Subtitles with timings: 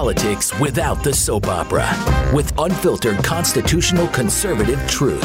[0.00, 1.86] politics without the soap opera
[2.34, 5.20] with unfiltered constitutional conservative truth.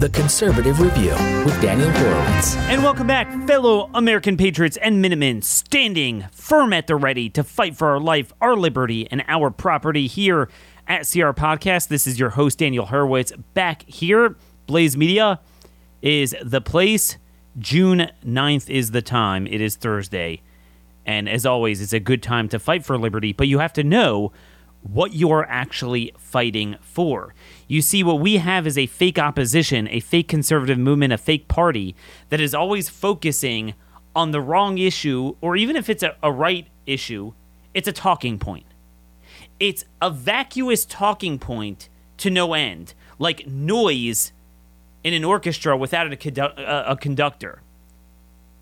[0.00, 1.10] The Conservative Review
[1.44, 2.56] with Daniel Horowitz.
[2.56, 7.76] And welcome back, fellow American patriots and Minutemen, standing firm at the ready to fight
[7.76, 10.48] for our life, our liberty, and our property here
[10.86, 11.88] at CR Podcast.
[11.88, 14.34] This is your host, Daniel Horowitz, back here.
[14.66, 15.40] Blaze Media
[16.00, 17.18] is the place.
[17.58, 19.46] June 9th is the time.
[19.46, 20.40] It is Thursday.
[21.08, 23.82] And as always, it's a good time to fight for liberty, but you have to
[23.82, 24.30] know
[24.82, 27.34] what you're actually fighting for.
[27.66, 31.48] You see, what we have is a fake opposition, a fake conservative movement, a fake
[31.48, 31.96] party
[32.28, 33.72] that is always focusing
[34.14, 37.32] on the wrong issue, or even if it's a, a right issue,
[37.72, 38.66] it's a talking point.
[39.58, 41.88] It's a vacuous talking point
[42.18, 44.32] to no end, like noise
[45.02, 47.62] in an orchestra without a, condu- a conductor.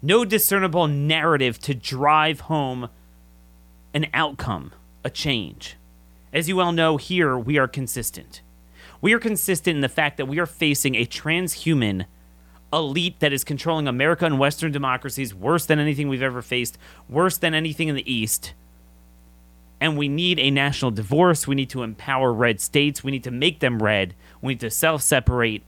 [0.07, 2.91] No discernible narrative to drive home
[3.93, 4.71] an outcome,
[5.03, 5.77] a change.
[6.33, 8.41] As you well know, here we are consistent.
[9.01, 12.07] We are consistent in the fact that we are facing a transhuman
[12.73, 17.37] elite that is controlling America and Western democracies worse than anything we've ever faced, worse
[17.37, 18.55] than anything in the East.
[19.81, 21.49] And we need a national divorce.
[21.49, 23.03] We need to empower red states.
[23.03, 24.15] We need to make them red.
[24.41, 25.65] We need to self separate.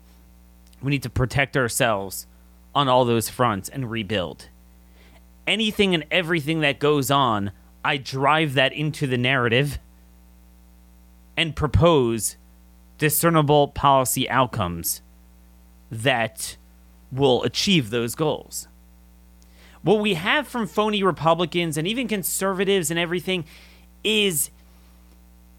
[0.81, 2.29] We need to protect ourselves
[2.75, 4.49] on all those fronts and rebuild.
[5.47, 7.53] Anything and everything that goes on,
[7.85, 9.79] I drive that into the narrative
[11.37, 12.37] and propose
[12.99, 15.01] discernible policy outcomes
[15.91, 16.57] that
[17.11, 18.69] will achieve those goals.
[19.83, 23.45] What we have from phony Republicans and even conservatives and everything
[24.05, 24.51] is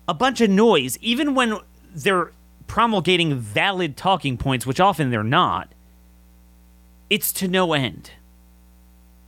[0.07, 1.57] a bunch of noise, even when
[1.93, 2.31] they're
[2.67, 5.71] promulgating valid talking points, which often they're not.
[7.09, 8.11] It's to no end.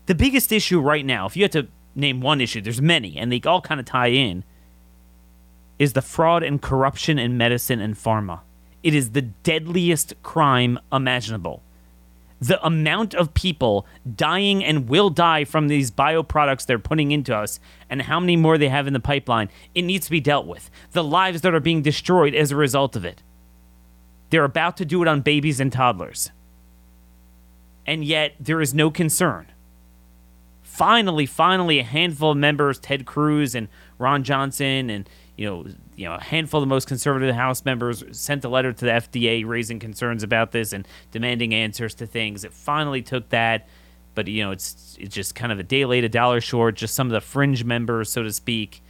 [0.06, 3.32] The biggest issue right now, if you had to name one issue, there's many, and
[3.32, 4.44] they all kind of tie in,
[5.80, 8.42] is the fraud and corruption in medicine and pharma.
[8.84, 11.64] It is the deadliest crime imaginable.
[12.40, 13.86] The amount of people
[14.16, 18.58] dying and will die from these bioproducts they're putting into us, and how many more
[18.58, 20.70] they have in the pipeline, it needs to be dealt with.
[20.92, 23.24] The lives that are being destroyed as a result of it.
[24.30, 26.32] They're about to do it on babies and toddlers.
[27.86, 29.48] And yet, there is no concern.
[30.62, 35.10] Finally, finally, a handful of members, Ted Cruz and Ron Johnson and
[35.42, 35.66] you know,
[35.96, 38.92] you know, a handful of the most conservative House members sent a letter to the
[38.92, 42.44] FDA raising concerns about this and demanding answers to things.
[42.44, 43.68] It finally took that,
[44.14, 46.76] but you know, it's it's just kind of a day late, a dollar short.
[46.76, 48.84] Just some of the fringe members, so to speak.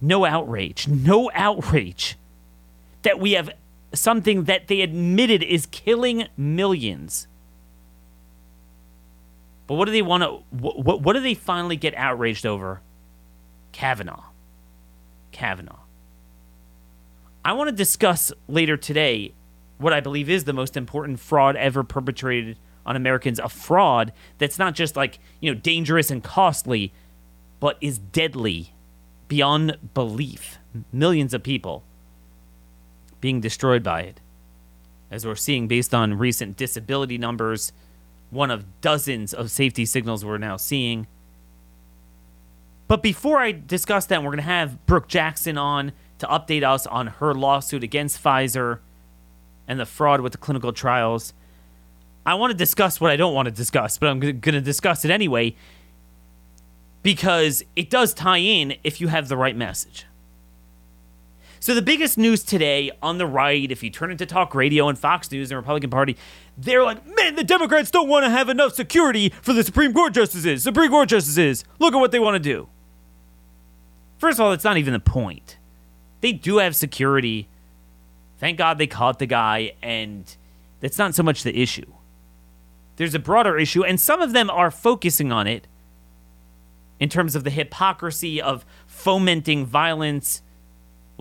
[0.00, 2.16] No outrage, no outrage
[3.02, 3.50] that we have
[3.94, 7.26] something that they admitted is killing millions.
[9.66, 10.42] But what do they want to?
[10.50, 12.80] What, what do they finally get outraged over?
[13.72, 14.24] Kavanaugh.
[15.30, 15.78] Kavanaugh.
[17.44, 19.32] I want to discuss later today
[19.78, 23.38] what I believe is the most important fraud ever perpetrated on Americans.
[23.38, 26.92] A fraud that's not just like, you know, dangerous and costly,
[27.58, 28.74] but is deadly
[29.28, 30.58] beyond belief.
[30.92, 31.84] Millions of people
[33.22, 34.20] being destroyed by it.
[35.10, 37.72] As we're seeing based on recent disability numbers,
[38.28, 41.06] one of dozens of safety signals we're now seeing.
[42.88, 46.86] But before I discuss that, we're going to have Brook Jackson on to update us
[46.86, 48.80] on her lawsuit against Pfizer
[49.66, 51.32] and the fraud with the clinical trials.
[52.24, 55.04] I want to discuss what I don't want to discuss, but I'm going to discuss
[55.04, 55.54] it anyway
[57.02, 60.06] because it does tie in if you have the right message.
[61.62, 64.98] So, the biggest news today on the right, if you turn into talk radio and
[64.98, 66.16] Fox News and Republican Party,
[66.58, 70.12] they're like, man, the Democrats don't want to have enough security for the Supreme Court
[70.12, 70.64] justices.
[70.64, 71.64] Supreme Court justices.
[71.78, 72.68] Look at what they want to do.
[74.18, 75.56] First of all, it's not even the point.
[76.20, 77.46] They do have security.
[78.38, 80.36] Thank God they caught the guy, and
[80.80, 81.92] that's not so much the issue.
[82.96, 85.68] There's a broader issue, and some of them are focusing on it
[86.98, 90.42] in terms of the hypocrisy of fomenting violence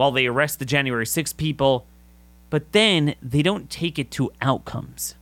[0.02, 1.86] while they arrest the January 6 people,
[2.50, 5.14] but then they don't take it to outcomes.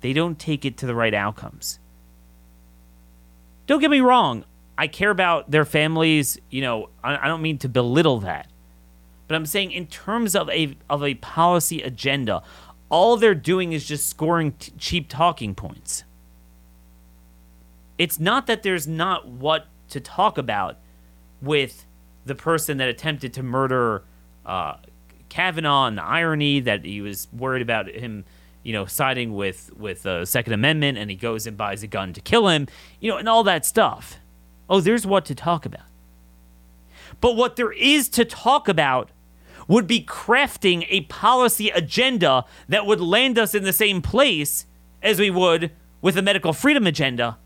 [0.00, 1.78] They don't take it to the right outcomes.
[3.68, 4.44] Don't get me wrong,
[4.76, 6.36] I care about their families.
[6.50, 8.48] You know, I, don't mean to belittle that,
[9.28, 12.42] but I'm saying in terms of a of a policy agenda,
[12.88, 16.02] all they're doing is just scoring t- cheap talking points.
[17.98, 20.78] It's not that there's not what to talk about
[21.40, 21.86] with
[22.24, 24.04] the person that attempted to murder
[24.46, 24.76] uh,
[25.28, 28.24] Kavanaugh and the irony that he was worried about him,
[28.62, 32.12] you know, siding with with the Second Amendment, and he goes and buys a gun
[32.12, 32.68] to kill him,
[33.00, 34.18] you know, and all that stuff
[34.72, 35.84] Oh, there's what to talk about.
[37.20, 39.10] But what there is to talk about
[39.68, 44.64] would be crafting a policy agenda that would land us in the same place
[45.02, 47.36] as we would with a medical freedom agenda.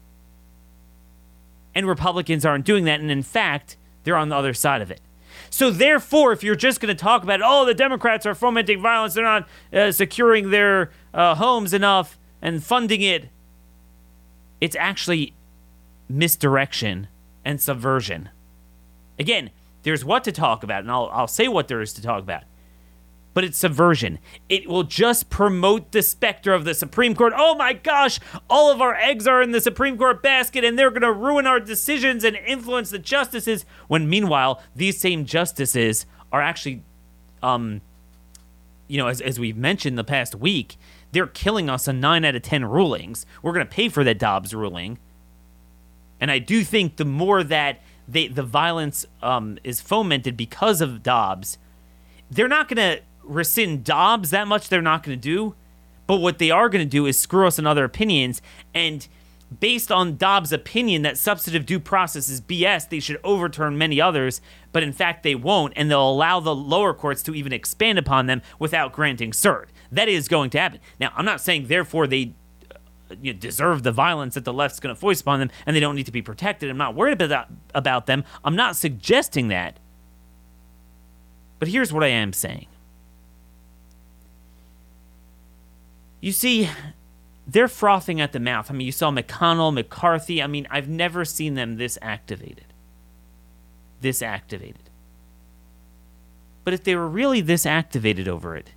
[1.74, 3.00] And Republicans aren't doing that.
[3.00, 3.76] And in fact,
[4.06, 5.00] they're on the other side of it.
[5.50, 9.14] So, therefore, if you're just going to talk about, oh, the Democrats are fomenting violence,
[9.14, 13.28] they're not uh, securing their uh, homes enough and funding it,
[14.60, 15.34] it's actually
[16.08, 17.08] misdirection
[17.44, 18.30] and subversion.
[19.18, 19.50] Again,
[19.82, 22.44] there's what to talk about, and I'll, I'll say what there is to talk about.
[23.36, 24.18] But it's subversion.
[24.48, 27.34] It will just promote the specter of the Supreme Court.
[27.36, 28.18] Oh my gosh,
[28.48, 31.46] all of our eggs are in the Supreme Court basket, and they're going to ruin
[31.46, 33.66] our decisions and influence the justices.
[33.88, 36.82] When meanwhile, these same justices are actually,
[37.42, 37.82] um,
[38.88, 40.78] you know, as, as we've mentioned the past week,
[41.12, 43.26] they're killing us on nine out of 10 rulings.
[43.42, 44.98] We're going to pay for that Dobbs ruling.
[46.18, 51.02] And I do think the more that they, the violence um, is fomented because of
[51.02, 51.58] Dobbs.
[52.30, 54.68] They're not going to rescind Dobbs that much.
[54.68, 55.54] They're not going to do.
[56.06, 58.40] But what they are going to do is screw us in other opinions.
[58.74, 59.06] And
[59.60, 64.40] based on Dobbs' opinion that substantive due process is BS, they should overturn many others.
[64.72, 65.72] But in fact, they won't.
[65.76, 69.66] And they'll allow the lower courts to even expand upon them without granting cert.
[69.90, 70.80] That is going to happen.
[71.00, 72.34] Now, I'm not saying, therefore, they
[72.70, 75.74] uh, you know, deserve the violence that the left's going to voice upon them and
[75.74, 76.70] they don't need to be protected.
[76.70, 78.24] I'm not worried about, about them.
[78.44, 79.78] I'm not suggesting that.
[81.58, 82.66] But here's what I am saying.
[86.20, 86.68] You see,
[87.46, 88.70] they're frothing at the mouth.
[88.70, 90.42] I mean, you saw McConnell, McCarthy.
[90.42, 92.72] I mean, I've never seen them this activated.
[94.00, 94.90] This activated.
[96.64, 98.72] But if they were really this activated over it,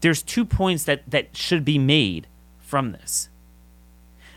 [0.00, 2.26] there's two points that, that should be made
[2.58, 3.30] from this.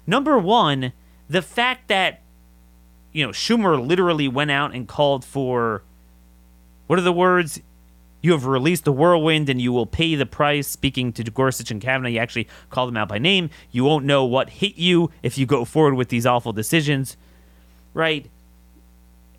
[0.07, 0.93] Number one,
[1.29, 2.21] the fact that,
[3.11, 5.83] you know, Schumer literally went out and called for,
[6.87, 7.61] what are the words?
[8.21, 10.67] You have released the whirlwind and you will pay the price.
[10.67, 13.49] Speaking to Gorsuch and Kavanaugh, you actually call them out by name.
[13.71, 17.17] You won't know what hit you if you go forward with these awful decisions,
[17.93, 18.29] right?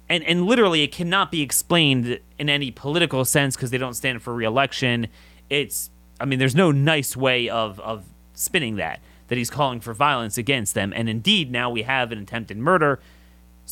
[0.08, 4.22] And, and literally, it cannot be explained in any political sense because they don't stand
[4.22, 5.06] for reelection.
[5.48, 5.90] It's,
[6.20, 10.36] I mean, there's no nice way of, of spinning that, that he's calling for violence
[10.36, 10.92] against them.
[10.94, 13.00] And indeed, now we have an attempted murder.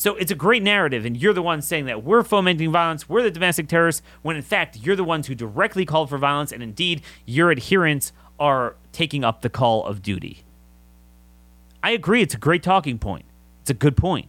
[0.01, 3.21] So it's a great narrative, and you're the one saying that we're fomenting violence, we're
[3.21, 6.63] the domestic terrorists, when in fact you're the ones who directly called for violence, and
[6.63, 10.43] indeed your adherents are taking up the call of duty.
[11.83, 13.25] I agree, it's a great talking point.
[13.61, 14.27] It's a good point.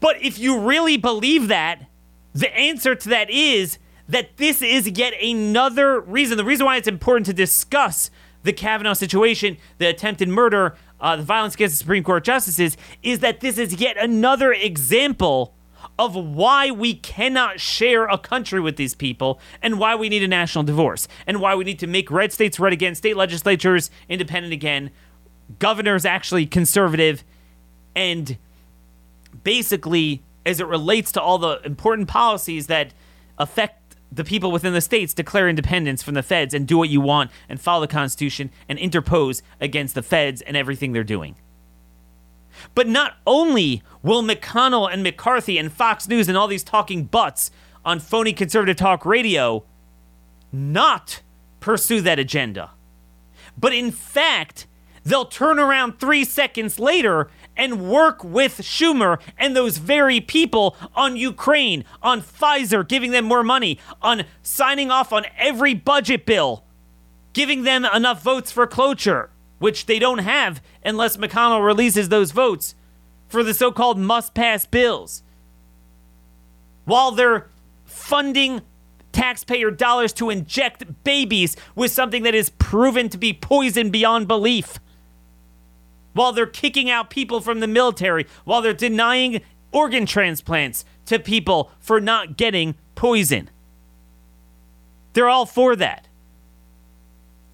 [0.00, 1.86] But if you really believe that,
[2.34, 3.78] the answer to that is
[4.08, 6.36] that this is yet another reason.
[6.36, 8.10] The reason why it's important to discuss
[8.42, 13.18] the Kavanaugh situation, the attempted murder, uh, the violence against the Supreme Court justices, is
[13.18, 15.54] that this is yet another example
[15.98, 20.28] of why we cannot share a country with these people and why we need a
[20.28, 24.52] national divorce and why we need to make red states red again, state legislatures independent
[24.52, 24.90] again,
[25.58, 27.24] governors actually conservative,
[27.94, 28.38] and
[29.44, 32.94] basically, as it relates to all the important policies that
[33.38, 33.81] affect
[34.12, 37.30] the people within the states declare independence from the feds and do what you want
[37.48, 41.36] and follow the Constitution and interpose against the feds and everything they're doing.
[42.74, 47.50] But not only will McConnell and McCarthy and Fox News and all these talking butts
[47.84, 49.64] on phony conservative talk radio
[50.52, 51.22] not
[51.60, 52.70] pursue that agenda,
[53.56, 54.66] but in fact,
[55.04, 61.16] they'll turn around three seconds later and work with Schumer and those very people on
[61.16, 66.64] Ukraine, on Pfizer, giving them more money, on signing off on every budget bill,
[67.32, 72.74] giving them enough votes for cloture, which they don't have unless McConnell releases those votes
[73.28, 75.22] for the so called must pass bills.
[76.84, 77.48] While they're
[77.84, 78.62] funding
[79.12, 84.78] taxpayer dollars to inject babies with something that is proven to be poison beyond belief
[86.12, 89.40] while they're kicking out people from the military, while they're denying
[89.70, 93.50] organ transplants to people for not getting poison.
[95.14, 96.08] They're all for that.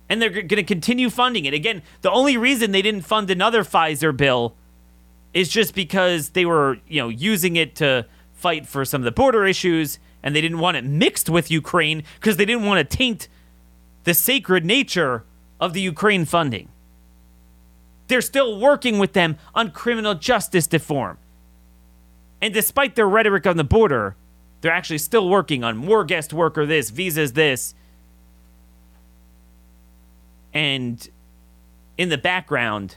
[0.08, 1.54] And they're going to continue funding it.
[1.54, 4.54] Again, the only reason they didn't fund another Pfizer bill
[5.34, 9.12] is just because they were, you know, using it to fight for some of the
[9.12, 12.96] border issues and they didn't want it mixed with Ukraine because they didn't want to
[12.96, 13.28] taint
[14.04, 15.24] the sacred nature
[15.60, 16.68] of the Ukraine funding.
[18.08, 21.18] They're still working with them on criminal justice reform.
[22.40, 24.16] And despite their rhetoric on the border,
[24.60, 27.74] they're actually still working on more guest worker this, visas this.
[30.52, 31.08] And
[31.96, 32.96] in the background,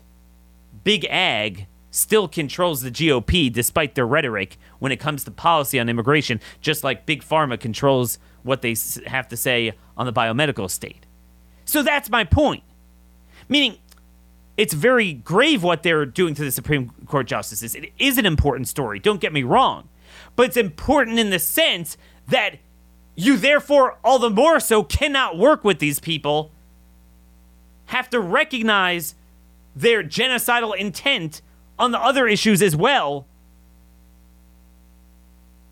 [0.84, 5.89] Big Ag still controls the GOP despite their rhetoric when it comes to policy on
[5.89, 8.75] immigration, just like Big Pharma controls what they
[9.06, 11.06] have to say on the biomedical state.
[11.65, 12.63] So that's my point.
[13.50, 13.77] Meaning,
[14.58, 17.75] it's very grave what they're doing to the Supreme Court justices.
[17.75, 19.89] It is an important story, don't get me wrong.
[20.36, 22.58] But it's important in the sense that
[23.15, 26.51] you, therefore, all the more so, cannot work with these people,
[27.88, 29.15] have to recognize
[29.75, 31.41] their genocidal intent
[31.77, 33.25] on the other issues as well,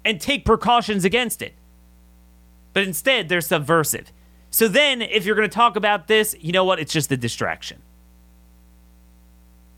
[0.04, 1.54] and take precautions against it.
[2.74, 4.12] But instead, they're subversive.
[4.52, 6.80] So then, if you're going to talk about this, you know what?
[6.80, 7.82] It's just a distraction.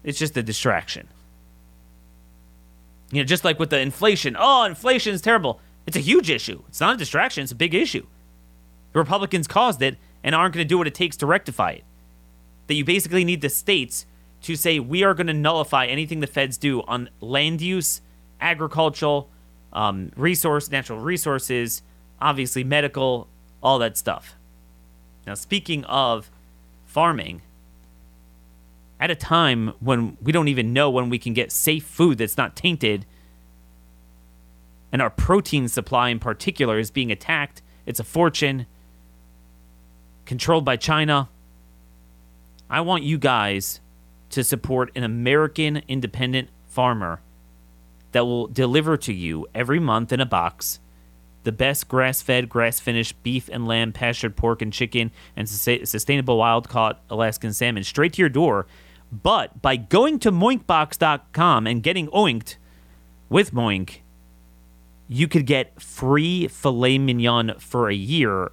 [0.03, 1.08] It's just a distraction.
[3.12, 4.36] You know, just like with the inflation.
[4.39, 5.60] Oh, inflation is terrible.
[5.86, 6.63] It's a huge issue.
[6.67, 8.05] It's not a distraction, it's a big issue.
[8.93, 11.84] The Republicans caused it and aren't going to do what it takes to rectify it.
[12.67, 14.05] That you basically need the states
[14.43, 18.01] to say, we are going to nullify anything the feds do on land use,
[18.39, 19.29] agricultural,
[19.74, 21.81] um, resource, natural resources,
[22.20, 23.27] obviously medical,
[23.62, 24.36] all that stuff.
[25.27, 26.31] Now, speaking of
[26.86, 27.41] farming,
[29.01, 32.38] at a time when we don't even know when we can get safe food that's
[32.38, 33.08] not tainted,
[34.91, 38.67] and our protein supply in particular is being attacked, it's a fortune
[40.25, 41.29] controlled by China.
[42.70, 43.81] I want you guys
[44.29, 47.22] to support an American independent farmer
[48.12, 50.79] that will deliver to you every month in a box
[51.43, 56.38] the best grass fed, grass finished beef and lamb, pastured pork and chicken, and sustainable
[56.38, 58.67] wild caught Alaskan salmon straight to your door
[59.12, 62.56] but by going to moinkbox.com and getting oinked
[63.30, 64.00] with Moink,
[65.08, 68.51] you could get free filet mignon for a year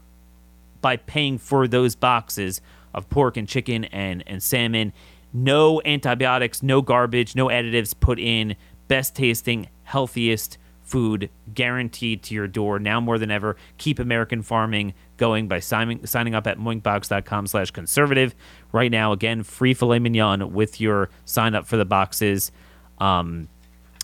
[0.80, 2.60] by paying for those boxes
[2.92, 4.92] of pork and chicken and, and salmon.
[5.32, 8.56] No antibiotics, no garbage, no additives put in.
[8.88, 13.56] Best tasting, healthiest food guaranteed to your door now more than ever.
[13.76, 18.34] Keep American farming going by signing signing up at moinkbox.com slash conservative.
[18.72, 22.50] Right now, again, free filet mignon with your sign up for the boxes.
[22.98, 23.48] Um,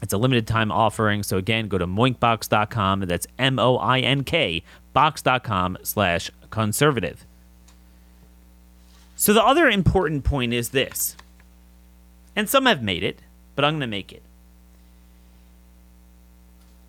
[0.03, 1.23] it's a limited time offering.
[1.23, 3.01] So again, go to moinkbox.com.
[3.01, 4.63] That's M-O-I-N-K
[4.93, 7.25] box.com slash conservative.
[9.17, 11.17] So the other important point is this,
[12.37, 13.21] and some have made it,
[13.55, 14.23] but I'm going to make it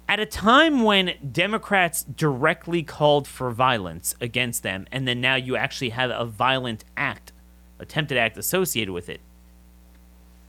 [0.08, 5.56] at a time when Democrats directly called for violence against them, and then now you
[5.56, 7.32] actually have a violent act,
[7.80, 9.20] attempted act associated with it.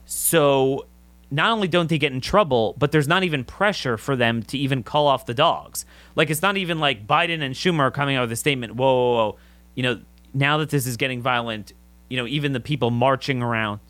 [0.05, 0.87] So
[1.31, 4.59] not only don't they get in trouble, but there's not even pressure for them to
[4.59, 5.87] even call off the dogs.
[6.15, 8.95] Like it's not even like Biden and Schumer are coming out with a statement, whoa,
[8.95, 9.39] whoa, whoa.
[9.75, 10.01] You know,
[10.35, 11.73] now that this is getting violent,
[12.09, 13.81] you know, even the people marching around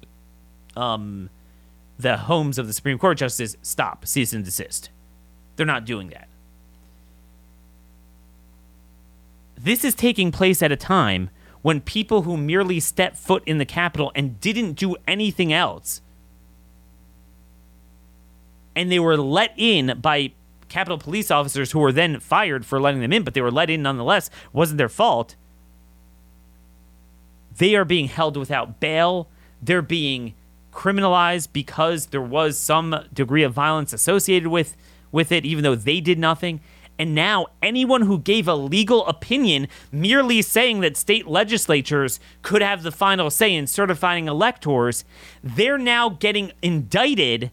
[0.76, 1.28] um,
[1.98, 4.90] the homes of the Supreme Court justices, stop, cease and desist
[5.56, 6.28] they're not doing that.
[9.58, 11.30] This is taking place at a time
[11.62, 16.00] when people who merely stepped foot in the Capitol and didn't do anything else,
[18.76, 20.32] and they were let in by
[20.68, 23.70] Capitol police officers who were then fired for letting them in, but they were let
[23.70, 25.34] in nonetheless, wasn't their fault.
[27.56, 29.28] They are being held without bail.
[29.62, 30.34] They're being
[30.72, 34.76] criminalized because there was some degree of violence associated with
[35.12, 36.60] with it, even though they did nothing.
[36.98, 42.82] And now, anyone who gave a legal opinion merely saying that state legislatures could have
[42.82, 45.04] the final say in certifying electors,
[45.42, 47.50] they're now getting indicted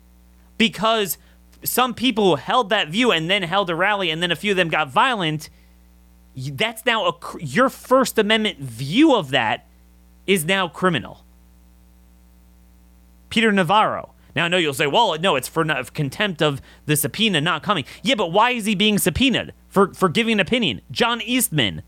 [0.57, 1.17] because
[1.63, 4.57] some people held that view and then held a rally, and then a few of
[4.57, 5.49] them got violent.
[6.35, 9.67] That's now a, your First Amendment view of that
[10.25, 11.25] is now criminal.
[13.29, 15.63] Peter Navarro, now, I know you'll say, well, no, it's for
[15.93, 17.85] contempt of the subpoena not coming.
[18.01, 19.53] Yeah, but why is he being subpoenaed?
[19.69, 20.81] For, for giving an opinion.
[20.91, 21.83] John Eastman,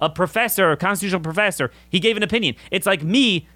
[0.00, 2.56] a professor, a constitutional professor, he gave an opinion.
[2.70, 3.48] It's like me,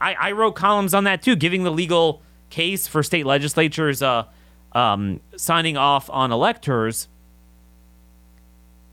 [0.00, 4.24] I, I wrote columns on that too, giving the legal case for state legislatures uh,
[4.72, 7.08] um, signing off on electors.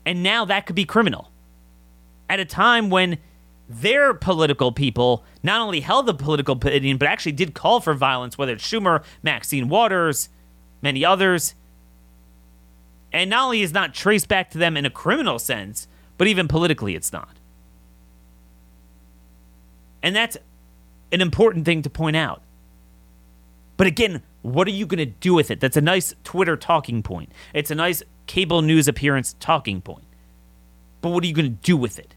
[0.06, 1.30] And now that could be criminal.
[2.28, 3.18] At a time when
[3.68, 8.36] their political people not only held the political opinion, but actually did call for violence,
[8.36, 10.28] whether it's Schumer, Maxine Waters,
[10.82, 11.54] many others.
[13.12, 16.48] And not only is not traced back to them in a criminal sense, but even
[16.48, 17.38] politically, it's not.
[20.02, 20.36] And that's
[21.12, 22.42] an important thing to point out.
[23.76, 25.60] But again, what are you going to do with it?
[25.60, 27.32] That's a nice Twitter talking point.
[27.54, 30.04] It's a nice cable news appearance talking point.
[31.00, 32.14] But what are you going to do with it?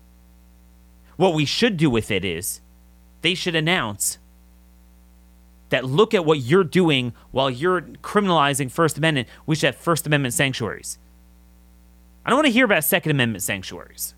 [1.17, 2.61] What we should do with it is
[3.21, 4.19] they should announce
[5.69, 10.07] that look at what you're doing while you're criminalizing First Amendment, we should have First
[10.07, 10.97] Amendment sanctuaries.
[12.25, 14.13] I don't want to hear about Second Amendment sanctuaries.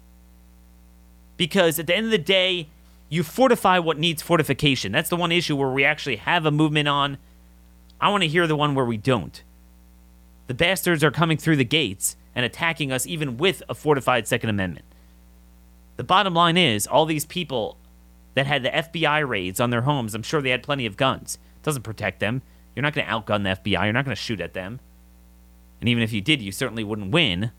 [1.37, 2.67] Because at the end of the day,
[3.07, 4.91] you fortify what needs fortification.
[4.91, 7.17] That's the one issue where we actually have a movement on.
[7.99, 9.41] I want to hear the one where we don't.
[10.47, 14.49] The bastards are coming through the gates and attacking us even with a fortified Second
[14.49, 14.85] Amendment.
[15.99, 17.75] The bottom line is all these people
[18.33, 21.37] that had the FBI raids on their homes, I'm sure they had plenty of guns.
[21.57, 22.41] It doesn't protect them.
[22.73, 23.83] You're not going to outgun the FBI.
[23.83, 24.79] You're not going to shoot at them.
[25.81, 27.51] And even if you did, you certainly wouldn't win.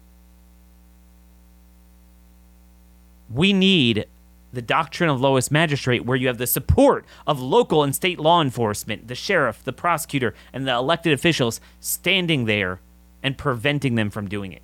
[3.29, 4.07] We need
[4.55, 8.41] the doctrine of lowest magistrate, where you have the support of local and state law
[8.41, 12.81] enforcement, the sheriff, the prosecutor, and the elected officials standing there
[13.23, 14.63] and preventing them from doing it.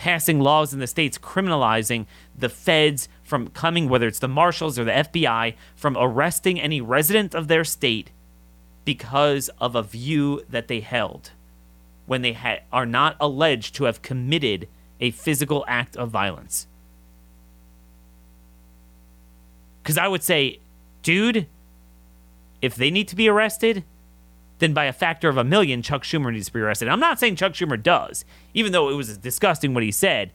[0.00, 4.84] Passing laws in the states criminalizing the feds from coming, whether it's the marshals or
[4.84, 8.10] the FBI, from arresting any resident of their state
[8.86, 11.32] because of a view that they held
[12.06, 14.68] when they ha- are not alleged to have committed
[15.00, 16.66] a physical act of violence.
[19.82, 20.60] Because I would say,
[21.02, 21.46] dude,
[22.62, 23.84] if they need to be arrested,
[24.60, 26.88] then by a factor of a million, Chuck Schumer needs to be arrested.
[26.88, 28.24] I'm not saying Chuck Schumer does,
[28.54, 30.32] even though it was disgusting what he said.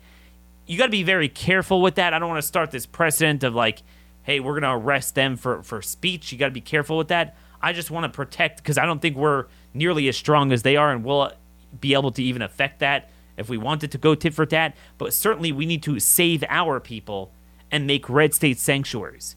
[0.68, 2.14] You got to be very careful with that.
[2.14, 3.84] I don't want to start this precedent of like,
[4.24, 6.32] hey, we're going to arrest them for, for speech.
[6.32, 7.38] You got to be careful with that.
[7.62, 10.76] I just want to protect because I don't think we're nearly as strong as they
[10.76, 11.32] are, and we'll
[11.80, 14.76] be able to even affect that if we wanted to go tit for tat.
[14.98, 17.32] But certainly, we need to save our people
[17.72, 19.36] and make red state sanctuaries.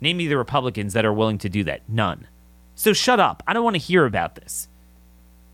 [0.00, 1.82] Name me the Republicans that are willing to do that.
[1.88, 2.26] None.
[2.78, 3.42] So shut up.
[3.44, 4.68] I don't want to hear about this.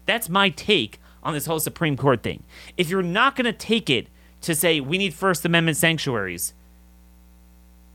[0.04, 2.42] That's my take on this whole Supreme Court thing.
[2.76, 4.08] If you're not going to take it
[4.42, 6.52] to say we need First Amendment sanctuaries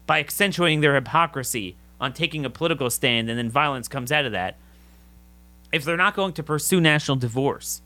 [0.07, 4.31] by accentuating their hypocrisy on taking a political stand and then violence comes out of
[4.31, 4.57] that,
[5.71, 7.83] if they're not going to pursue national divorce,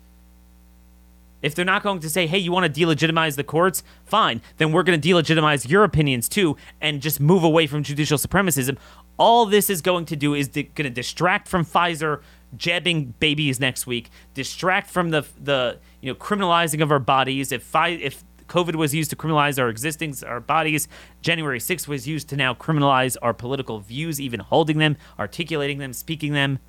[1.42, 3.84] if they're not going to say, hey, you want to delegitimize the courts?
[4.06, 4.42] Fine.
[4.58, 8.78] Then we're going to delegitimize your opinions too and just move away from judicial supremacism.
[9.18, 12.22] All this is going to do is going to distract from Pfizer
[12.56, 17.52] jabbing babies next week, distract from the the you know criminalizing of our bodies.
[17.52, 20.88] If if COVID was used to criminalize our existing our bodies,
[21.22, 25.94] January 6th was used to now criminalize our political views, even holding them, articulating them,
[25.94, 26.60] speaking them.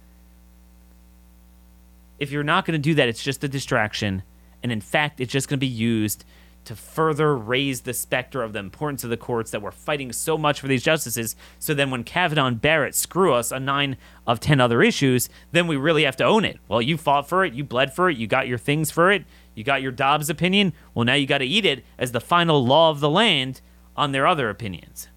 [2.19, 4.23] If you're not going to do that, it's just a distraction
[4.65, 6.25] and in fact, it's just going to be used
[6.65, 10.39] to further raise the specter of the importance of the courts that we're fighting so
[10.39, 11.37] much for these justices.
[11.59, 13.97] So then when Kavanaugh and Barrett screw us on nine
[14.27, 16.59] of 10 other issues, then we really have to own it.
[16.69, 19.25] Well, you fought for it, you bled for it, you got your things for it,
[19.55, 20.73] you got your Dobbs opinion.
[20.95, 23.61] Well, now you got to eat it as the final law of the land
[23.97, 25.09] on their other opinions.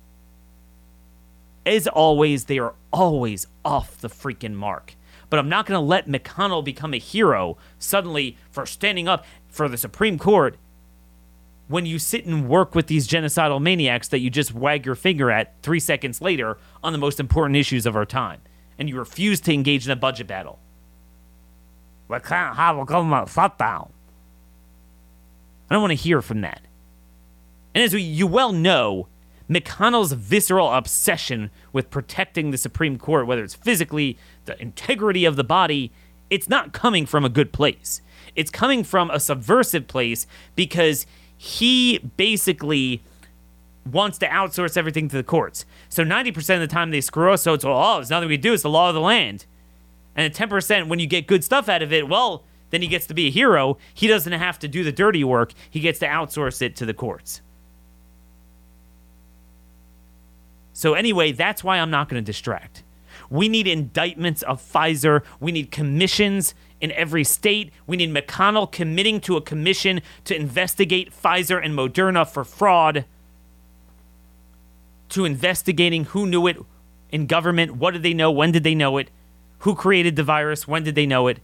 [1.66, 4.96] As always, they are always off the freaking mark
[5.30, 9.68] but I'm not going to let McConnell become a hero suddenly for standing up for
[9.68, 10.58] the Supreme Court
[11.68, 15.30] when you sit and work with these genocidal maniacs that you just wag your finger
[15.30, 18.42] at three seconds later on the most important issues of our time.
[18.80, 20.60] And you refuse to engage in a budget battle.
[22.08, 23.92] We can't have a government shutdown.
[25.70, 26.62] I don't want to hear from that.
[27.76, 29.08] And as you well know,
[29.50, 35.44] McConnell's visceral obsession with protecting the Supreme Court, whether it's physically, the integrity of the
[35.44, 35.92] body,
[36.30, 38.02] it's not coming from a good place.
[38.36, 41.06] It's coming from a subversive place because
[41.38, 43.02] he basically
[43.86, 45.66] wants to outsource everything to the courts.
[45.90, 48.38] So 90% of the time they screw us, so it's, well, oh, there's nothing we
[48.38, 48.54] do.
[48.54, 49.46] It's the law of the land.
[50.16, 53.14] And 10% when you get good stuff out of it, well, then he gets to
[53.14, 53.78] be a hero.
[53.94, 56.94] He doesn't have to do the dirty work, he gets to outsource it to the
[56.94, 57.42] courts.
[60.74, 62.84] So, anyway, that's why I'm not going to distract.
[63.30, 65.24] We need indictments of Pfizer.
[65.40, 67.72] We need commissions in every state.
[67.86, 73.06] We need McConnell committing to a commission to investigate Pfizer and Moderna for fraud,
[75.10, 76.58] to investigating who knew it
[77.12, 79.10] in government, what did they know, when did they know it,
[79.60, 81.40] who created the virus, when did they know it,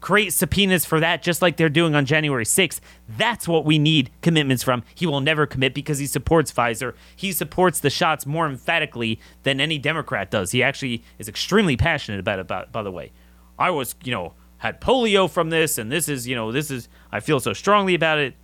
[0.00, 2.80] create subpoenas for that, just like they're doing on January 6th.
[3.08, 4.84] That's what we need commitments from.
[4.94, 6.94] He will never commit because he supports Pfizer.
[7.16, 10.52] He supports the shots more emphatically than any Democrat does.
[10.52, 13.12] He actually is extremely passionate about it, by, by the way.
[13.58, 16.88] I was, you know, had polio from this, and this is, you know, this is,
[17.10, 18.34] I feel so strongly about it.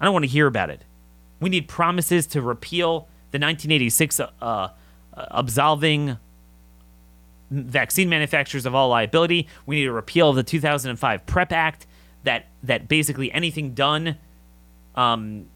[0.00, 0.82] I don't want to hear about it.
[1.40, 4.68] We need promises to repeal the 1986 uh, uh,
[5.14, 6.18] absolving
[7.50, 9.48] vaccine manufacturers of all liability.
[9.66, 11.86] We need a repeal of the 2005 PREP Act
[12.24, 14.16] that that basically anything done
[14.94, 15.46] um,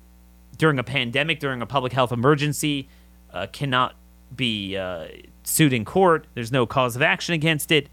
[0.56, 2.88] during a pandemic, during a public health emergency,
[3.32, 3.94] uh, cannot
[4.34, 5.08] be uh,
[5.42, 6.26] sued in court.
[6.34, 7.88] There's no cause of action against it.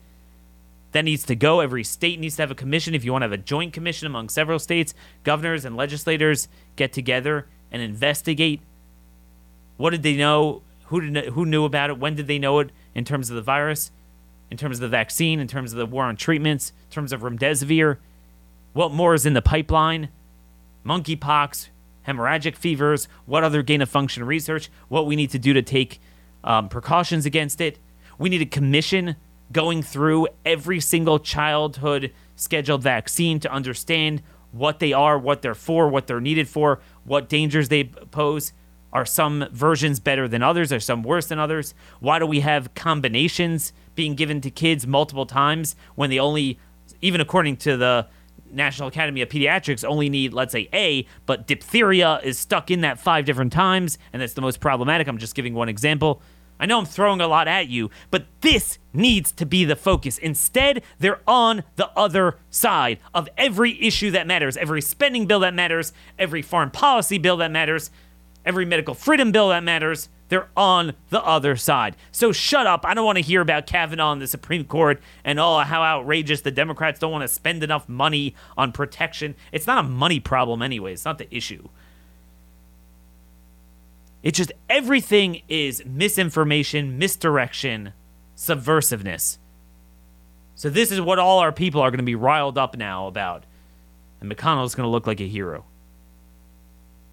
[0.92, 1.60] That needs to go.
[1.60, 2.96] Every state needs to have a commission.
[2.96, 6.94] If you want to have a joint commission among several states, governors and legislators get
[6.94, 8.62] together and investigate.
[9.76, 10.64] What did they know?
[10.86, 12.00] Who did who knew about it?
[12.00, 12.72] When did they know it?
[12.98, 13.92] In terms of the virus,
[14.50, 17.22] in terms of the vaccine, in terms of the war on treatments, in terms of
[17.22, 17.98] remdesivir.
[18.74, 20.10] What more is in the pipeline?
[20.86, 21.70] Monkeypox,
[22.08, 23.08] hemorrhagic fevers.
[23.26, 24.70] What other gain of function research?
[24.88, 26.00] What we need to do to take
[26.44, 27.78] um, precautions against it.
[28.18, 29.16] We need a commission
[29.52, 35.88] going through every single childhood scheduled vaccine to understand what they are, what they're for,
[35.88, 38.54] what they're needed for, what dangers they pose.
[38.94, 40.72] Are some versions better than others?
[40.72, 41.74] Are some worse than others?
[42.00, 46.60] Why do we have combinations being given to kids multiple times when they only,
[47.02, 48.08] even according to the
[48.50, 53.00] National Academy of Pediatrics, only need, let's say, A, but diphtheria is stuck in that
[53.00, 55.08] five different times, and that's the most problematic.
[55.08, 56.22] I'm just giving one example.
[56.60, 60.18] I know I'm throwing a lot at you, but this needs to be the focus.
[60.18, 65.54] Instead, they're on the other side of every issue that matters, every spending bill that
[65.54, 67.92] matters, every foreign policy bill that matters,
[68.48, 70.10] every medical freedom bill that matters.
[70.30, 71.96] They're on the other side.
[72.12, 72.86] So shut up.
[72.86, 76.42] I don't want to hear about Kavanaugh and the Supreme Court and oh, how outrageous
[76.42, 79.36] the Democrats don't want to spend enough money on protection.
[79.52, 81.70] It's not a money problem anyway, it's not the issue.
[84.24, 87.94] It's just everything is misinformation, misdirection,
[88.36, 89.38] subversiveness.
[90.56, 93.44] So this is what all our people are going to be riled up now about.
[94.20, 95.66] And McConnell is going to look like a hero.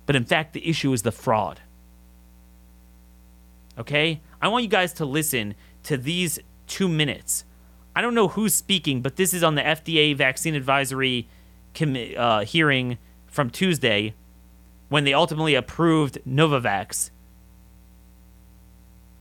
[0.06, 1.60] But in fact, the issue is the fraud.
[3.78, 4.20] Okay?
[4.40, 7.44] I want you guys to listen to these two minutes.
[7.96, 11.28] I don't know who's speaking, but this is on the FDA vaccine advisory
[11.74, 14.14] com- uh, hearing from Tuesday
[14.88, 17.10] when they ultimately approved Novavax.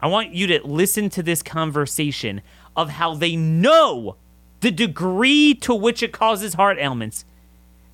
[0.02, 2.42] I want you to listen to this conversation
[2.76, 4.18] of how they know
[4.60, 7.26] the degree to which it causes heart ailments.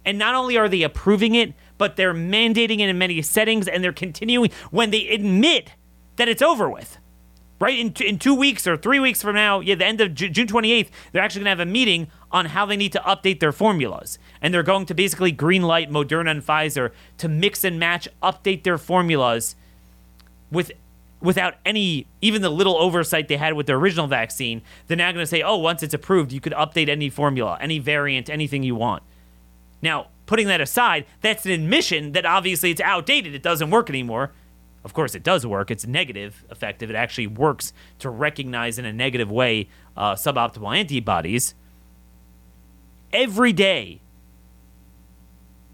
[0.05, 3.83] And not only are they approving it, but they're mandating it in many settings and
[3.83, 5.71] they're continuing when they admit
[6.17, 6.99] that it's over with.
[7.59, 7.79] Right?
[7.79, 10.89] In, in two weeks or three weeks from now, yeah, the end of June 28th,
[11.11, 14.19] they're actually going to have a meeting on how they need to update their formulas.
[14.41, 18.63] And they're going to basically green light Moderna and Pfizer to mix and match, update
[18.63, 19.55] their formulas
[20.51, 20.71] with
[21.21, 24.61] without any even the little oversight they had with their original vaccine.
[24.87, 27.79] They're now going to say, "Oh, once it's approved, you could update any formula, any
[27.79, 29.03] variant, anything you want."
[29.81, 33.33] Now, putting that aside, that's an admission that obviously it's outdated.
[33.33, 34.31] It doesn't work anymore.
[34.83, 35.71] Of course, it does work.
[35.71, 36.91] It's negative effective.
[36.91, 41.55] It actually works to recognize in a negative way uh, suboptimal antibodies
[43.11, 44.01] every day.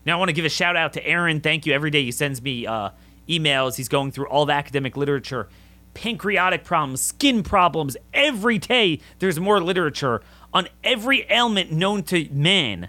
[0.06, 1.42] Now, I want to give a shout out to Aaron.
[1.42, 1.74] Thank you.
[1.74, 2.92] Every day he sends me uh,
[3.28, 3.76] emails.
[3.76, 5.50] He's going through all the academic literature,
[5.96, 7.98] pancreatic problems, skin problems.
[8.14, 10.22] Every day there's more literature
[10.54, 12.88] on every ailment known to man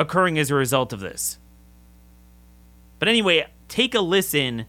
[0.00, 1.38] occurring as a result of this.
[2.98, 4.66] But anyway, take a listen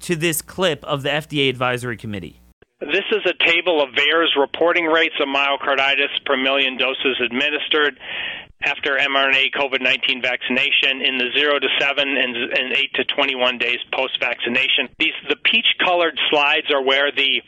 [0.00, 2.40] to this clip of the FDA Advisory Committee.
[2.80, 7.98] This is a table of VAERS reporting rates of myocarditis per million doses administered
[8.62, 13.58] after mRNA COVID 19 vaccination in the 0 to 7 and, and 8 to 21
[13.58, 14.88] days post vaccination.
[14.98, 17.42] These The peach colored slides are where the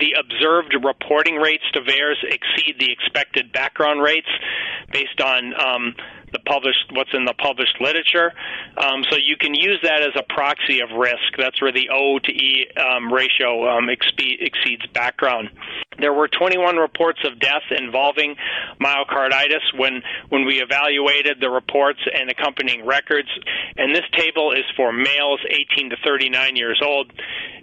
[0.00, 4.28] the observed reporting rates to VAERS exceed the expected background rates
[4.92, 5.94] based on um,
[6.32, 8.32] the published what's in the published literature.
[8.76, 11.36] Um, so you can use that as a proxy of risk.
[11.36, 15.50] That's where the O to E um, ratio um, expe- exceeds background.
[15.98, 18.36] There were 21 reports of death involving
[18.80, 23.28] myocarditis when when we evaluated the reports and accompanying records.
[23.76, 25.40] And this table is for males
[25.74, 27.12] 18 to 39 years old,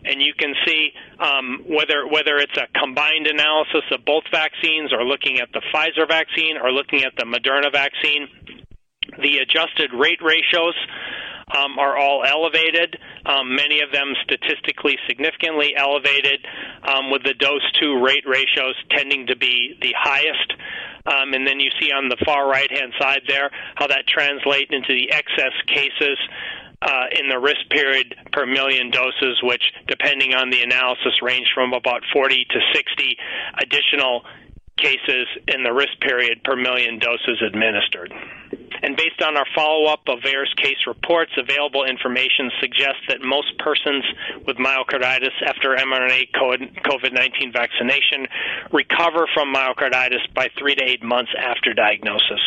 [0.04, 5.04] and you can see um, whether whether it's a combined analysis of both vaccines or
[5.06, 8.28] looking at the Pfizer vaccine or looking at the Moderna vaccine
[9.22, 10.76] the adjusted rate ratios
[11.54, 16.40] um, are all elevated, um, many of them statistically significantly elevated,
[16.84, 20.54] um, with the dose 2 rate ratios tending to be the highest.
[21.06, 24.72] Um, and then you see on the far right hand side there how that translates
[24.72, 26.18] into the excess cases.
[26.82, 31.74] Uh, in the risk period per million doses, which, depending on the analysis, range from
[31.74, 33.18] about 40 to 60
[33.64, 34.24] additional
[34.78, 38.14] cases in the risk period per million doses administered.
[38.84, 43.58] And based on our follow up of VAERS case reports, available information suggests that most
[43.58, 44.04] persons
[44.46, 48.28] with myocarditis after mRNA COVID 19 vaccination
[48.72, 52.42] recover from myocarditis by three to eight months after diagnosis.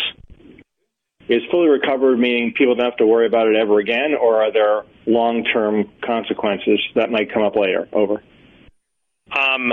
[1.28, 4.52] is fully recovered, meaning people don't have to worry about it ever again, or are
[4.52, 7.88] there long term consequences that might come up later?
[7.92, 8.22] Over.
[9.32, 9.72] Um,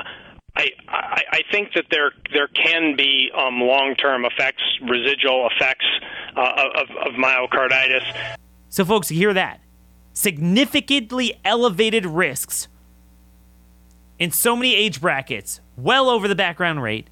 [0.56, 5.86] I, I, think that there there can be um, long term effects, residual effects
[6.36, 8.38] uh, of, of myocarditis.
[8.70, 9.62] So, folks, you hear that?
[10.14, 12.70] Significantly elevated risks
[14.18, 17.10] in so many age brackets, well over the background rate.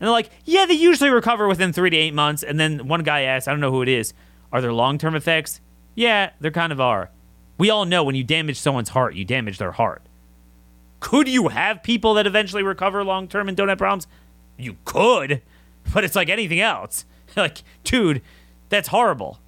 [0.00, 2.42] And they're like, yeah, they usually recover within three to eight months.
[2.42, 4.14] And then one guy asks, I don't know who it is,
[4.50, 5.60] are there long term effects?
[5.94, 7.10] Yeah, there kind of are.
[7.58, 10.02] We all know when you damage someone's heart, you damage their heart.
[11.02, 14.06] Could you have people that eventually recover long term and don't have problems?
[14.56, 15.42] You could,
[15.92, 17.04] but it's like anything else.
[17.36, 18.22] like, dude,
[18.68, 19.40] that's horrible.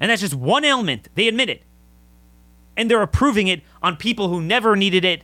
[0.00, 1.08] And that's just one ailment.
[1.14, 1.62] They admit it.
[2.76, 5.22] And they're approving it on people who never needed it,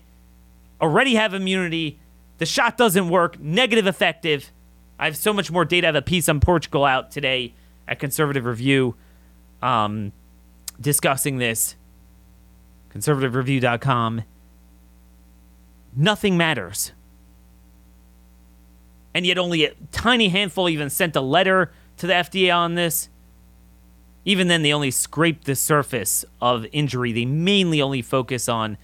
[0.80, 1.98] already have immunity.
[2.38, 4.52] The shot doesn't work, negative effective.
[4.96, 5.86] I have so much more data.
[5.86, 7.52] I have a piece on Portugal out today
[7.88, 8.94] at Conservative Review
[9.60, 10.12] um,
[10.80, 11.74] discussing this.
[12.94, 14.22] ConservativeReview.com.
[15.96, 16.92] Nothing matters.
[19.14, 23.08] And yet, only a tiny handful even sent a letter to the FDA on this.
[24.26, 27.12] Even then, they only scraped the surface of injury.
[27.12, 28.76] They mainly only focus on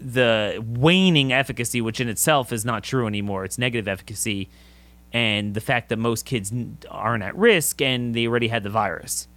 [0.00, 3.44] the waning efficacy, which in itself is not true anymore.
[3.44, 4.48] It's negative efficacy,
[5.12, 6.52] and the fact that most kids
[6.88, 9.28] aren't at risk and they already had the virus.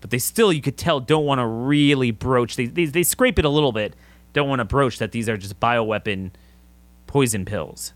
[0.00, 2.56] But they still, you could tell, don't want to really broach.
[2.56, 3.94] They, they, they scrape it a little bit,
[4.32, 6.30] don't want to broach that these are just bioweapon
[7.06, 7.92] poison pills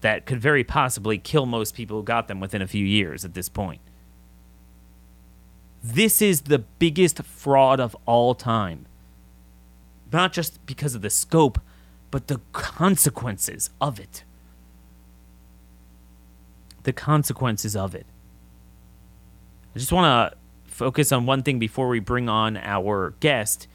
[0.00, 3.34] that could very possibly kill most people who got them within a few years at
[3.34, 3.80] this point.
[5.82, 8.86] This is the biggest fraud of all time.
[10.12, 11.60] Not just because of the scope,
[12.10, 14.24] but the consequences of it.
[16.82, 18.06] The consequences of it.
[19.74, 20.38] I just want to
[20.72, 23.66] focus on one thing before we bring on our guest.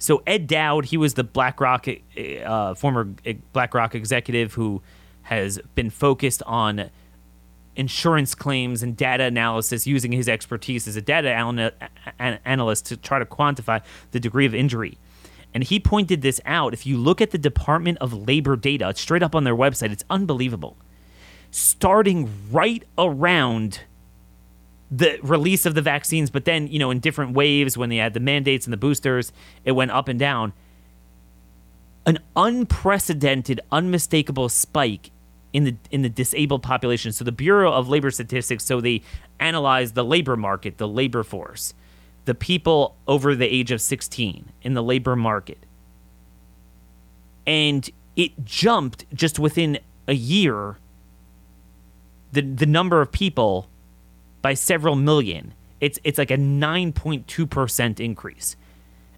[0.00, 4.82] So Ed Dowd, he was the BlackRock eh, eh, uh, former eh, BlackRock executive who
[5.22, 6.90] has been focused on
[7.76, 11.30] insurance claims and data analysis using his expertise as a data
[12.18, 14.96] analyst to try to quantify the degree of injury.
[15.52, 16.72] And he pointed this out.
[16.72, 19.90] If you look at the Department of Labor data, it's straight up on their website,
[19.90, 20.78] it's unbelievable.
[21.50, 23.80] Starting right around
[24.90, 28.12] the release of the vaccines, but then, you know, in different waves when they had
[28.14, 29.32] the mandates and the boosters,
[29.64, 30.52] it went up and down.
[32.06, 35.10] An unprecedented, unmistakable spike
[35.52, 37.12] in the in the disabled population.
[37.12, 39.02] So the Bureau of Labor Statistics, so they
[39.38, 41.74] analyze the labor market, the labor force,
[42.24, 45.58] the people over the age of 16 in the labor market.
[47.46, 50.78] And it jumped just within a year
[52.32, 53.68] the the number of people
[54.42, 55.54] by several million.
[55.80, 58.56] It's it's like a 9.2% increase.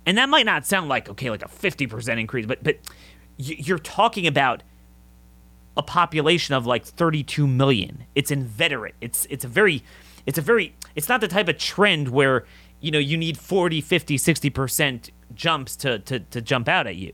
[0.05, 2.79] And that might not sound like okay, like a 50% increase, but but
[3.37, 4.63] you're talking about
[5.77, 8.05] a population of like 32 million.
[8.15, 8.95] It's inveterate.
[9.01, 9.83] It's it's a very
[10.27, 12.45] it's a very it's not the type of trend where
[12.81, 17.13] you know you need 40, 50, 60% jumps to to to jump out at you.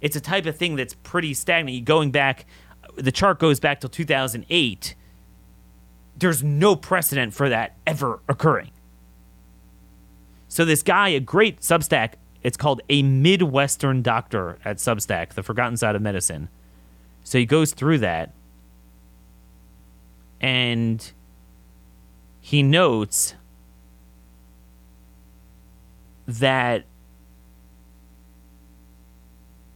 [0.00, 1.76] It's a type of thing that's pretty stagnant.
[1.76, 2.46] You Going back
[2.96, 4.94] the chart goes back till 2008
[6.16, 8.70] there's no precedent for that ever occurring.
[10.48, 15.76] So this guy, a great Substack, it's called a Midwestern Doctor at Substack, the forgotten
[15.76, 16.48] side of medicine.
[17.24, 18.32] So he goes through that
[20.40, 21.12] and
[22.40, 23.34] he notes
[26.26, 26.84] that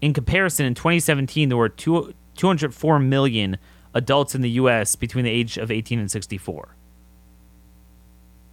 [0.00, 3.58] in comparison in 2017 there were two, 204 million
[3.94, 6.76] adults in the US between the age of 18 and 64.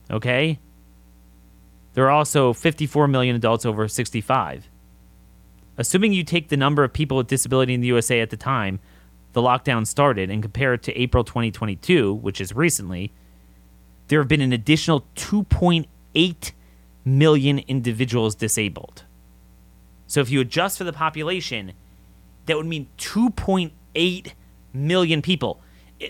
[0.09, 0.59] Okay?
[1.93, 4.69] There are also 54 million adults over 65.
[5.77, 8.79] Assuming you take the number of people with disability in the USA at the time
[9.33, 13.13] the lockdown started and compare it to April 2022, which is recently,
[14.07, 16.51] there have been an additional 2.8
[17.05, 19.03] million individuals disabled.
[20.07, 21.73] So if you adjust for the population,
[22.47, 24.31] that would mean 2.8
[24.77, 25.61] million people.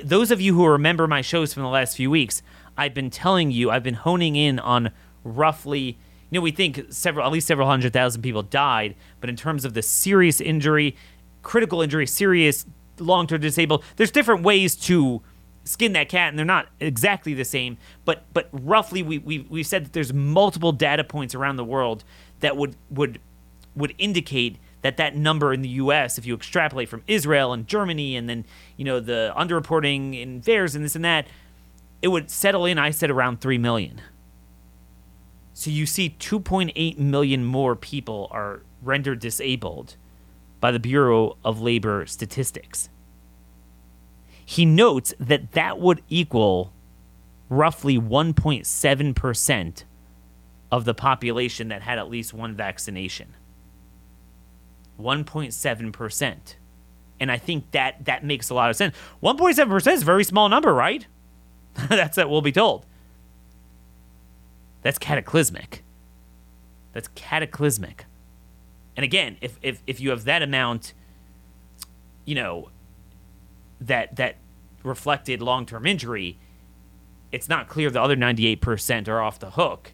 [0.03, 2.41] Those of you who remember my shows from the last few weeks,
[2.77, 4.91] I've been telling you, I've been honing in on
[5.23, 5.97] roughly,
[6.29, 9.65] you know, we think several, at least several hundred thousand people died, but in terms
[9.65, 10.95] of the serious injury,
[11.41, 12.65] critical injury, serious
[12.99, 15.21] long term disabled, there's different ways to
[15.63, 19.67] skin that cat and they're not exactly the same but but roughly we we we've
[19.67, 22.05] said that there's multiple data points around the world
[22.39, 23.19] that would would
[23.75, 28.15] would indicate that that number in the US if you extrapolate from Israel and Germany
[28.15, 31.27] and then you know the underreporting in VAERS and this and that
[32.01, 34.01] it would settle in, I said, around 3 million.
[35.53, 39.95] So you see 2.8 million more people are rendered disabled
[40.59, 42.89] by the Bureau of Labor Statistics.
[44.45, 46.71] He notes that that would equal
[47.49, 49.83] roughly 1.7%
[50.71, 53.33] of the population that had at least one vaccination.
[54.99, 56.55] 1.7%.
[57.19, 58.95] And I think that that makes a lot of sense.
[59.23, 61.07] 1.7% is a very small number, right?
[61.89, 62.85] That's what we'll be told.
[64.81, 65.83] That's cataclysmic.
[66.93, 68.05] That's cataclysmic.
[68.95, 70.93] And again, if, if, if you have that amount,
[72.25, 72.69] you know,
[73.79, 74.37] that that
[74.83, 76.39] reflected long term injury,
[77.31, 79.93] it's not clear the other 98% are off the hook,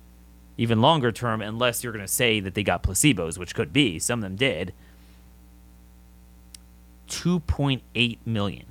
[0.58, 4.00] even longer term, unless you're going to say that they got placebos, which could be.
[4.00, 4.74] Some of them did.
[7.10, 8.66] 2.8 million.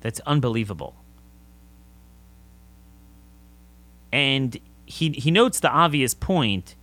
[0.00, 0.94] That's unbelievable.
[4.12, 6.74] And he he notes the obvious point.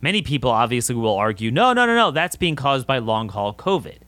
[0.00, 3.52] Many people obviously will argue, no, no, no, no, that's being caused by long haul
[3.52, 3.98] COVID.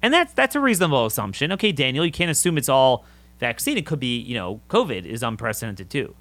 [0.00, 1.52] And that's that's a reasonable assumption.
[1.52, 3.04] Okay, Daniel, you can't assume it's all
[3.38, 3.76] vaccine.
[3.76, 6.14] It could be, you know, COVID is unprecedented too.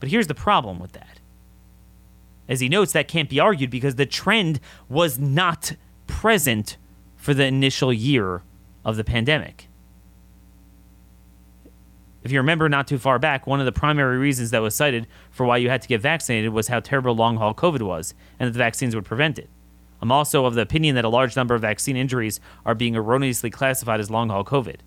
[0.00, 1.20] But here's the problem with that.
[2.48, 5.72] As he notes, that can't be argued because the trend was not
[6.06, 6.76] present
[7.16, 8.42] for the initial year
[8.84, 9.68] of the pandemic.
[12.22, 15.06] If you remember not too far back, one of the primary reasons that was cited
[15.30, 18.48] for why you had to get vaccinated was how terrible long haul COVID was and
[18.48, 19.50] that the vaccines would prevent it.
[20.00, 23.50] I'm also of the opinion that a large number of vaccine injuries are being erroneously
[23.50, 24.80] classified as long haul COVID.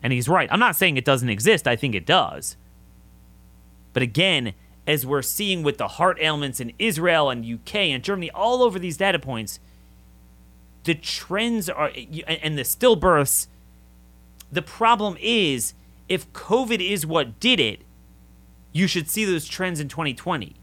[0.00, 0.48] And he's right.
[0.52, 2.56] I'm not saying it doesn't exist, I think it does.
[3.92, 4.54] But again,
[4.88, 8.80] as we're seeing with the heart ailments in Israel and UK and Germany, all over
[8.80, 9.60] these data points,
[10.82, 11.92] the trends are,
[12.26, 13.46] and the stillbirths
[14.50, 15.74] the problem is,
[16.08, 17.82] if COVID is what did it,
[18.72, 20.54] you should see those trends in 2020.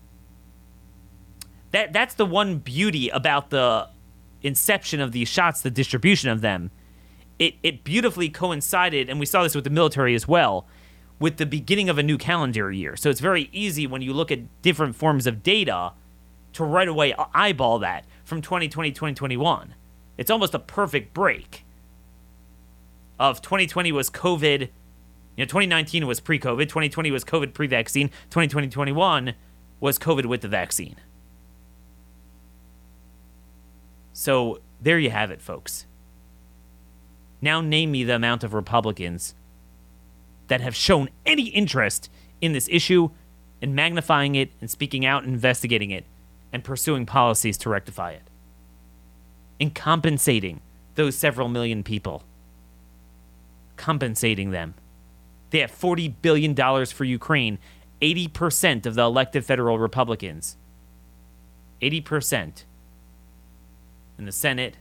[1.71, 3.89] That that's the one beauty about the
[4.41, 6.71] inception of these shots, the distribution of them.
[7.37, 10.65] It it beautifully coincided, and we saw this with the military as well,
[11.19, 12.95] with the beginning of a new calendar year.
[12.95, 15.93] So it's very easy when you look at different forms of data
[16.53, 19.75] to right away eyeball that from 2020 2021.
[20.17, 21.65] It's almost a perfect break
[23.19, 24.61] of 2020 was COVID.
[24.61, 26.63] You know, 2019 was pre-COVID.
[26.63, 28.07] 2020 was COVID pre-vaccine.
[28.29, 29.33] 2020, 21
[29.79, 30.95] was COVID with the vaccine.
[34.13, 35.85] So there you have it, folks.
[37.41, 39.35] Now name me the amount of Republicans
[40.47, 42.09] that have shown any interest
[42.41, 43.09] in this issue
[43.61, 46.05] and magnifying it and speaking out and investigating it
[46.53, 48.29] and pursuing policies to rectify it.
[49.59, 50.61] And compensating
[50.95, 52.23] those several million people
[53.75, 54.75] compensating them.
[55.49, 56.55] They have $40 billion
[56.85, 57.59] for Ukraine,
[58.01, 60.57] 80% of the elected federal Republicans.
[61.81, 62.63] 80%
[64.17, 64.77] in the Senate.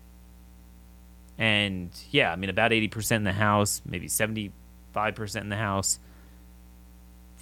[1.37, 4.09] And yeah, I mean, about 80% in the House, maybe
[4.95, 5.99] 75% in the House.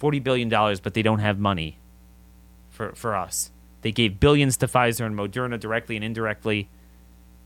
[0.01, 1.77] $40 billion, but they don't have money
[2.69, 3.51] for, for us.
[3.81, 6.69] They gave billions to Pfizer and Moderna directly and indirectly,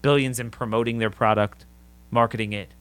[0.01, 1.65] billions in promoting their product,
[2.11, 2.73] marketing it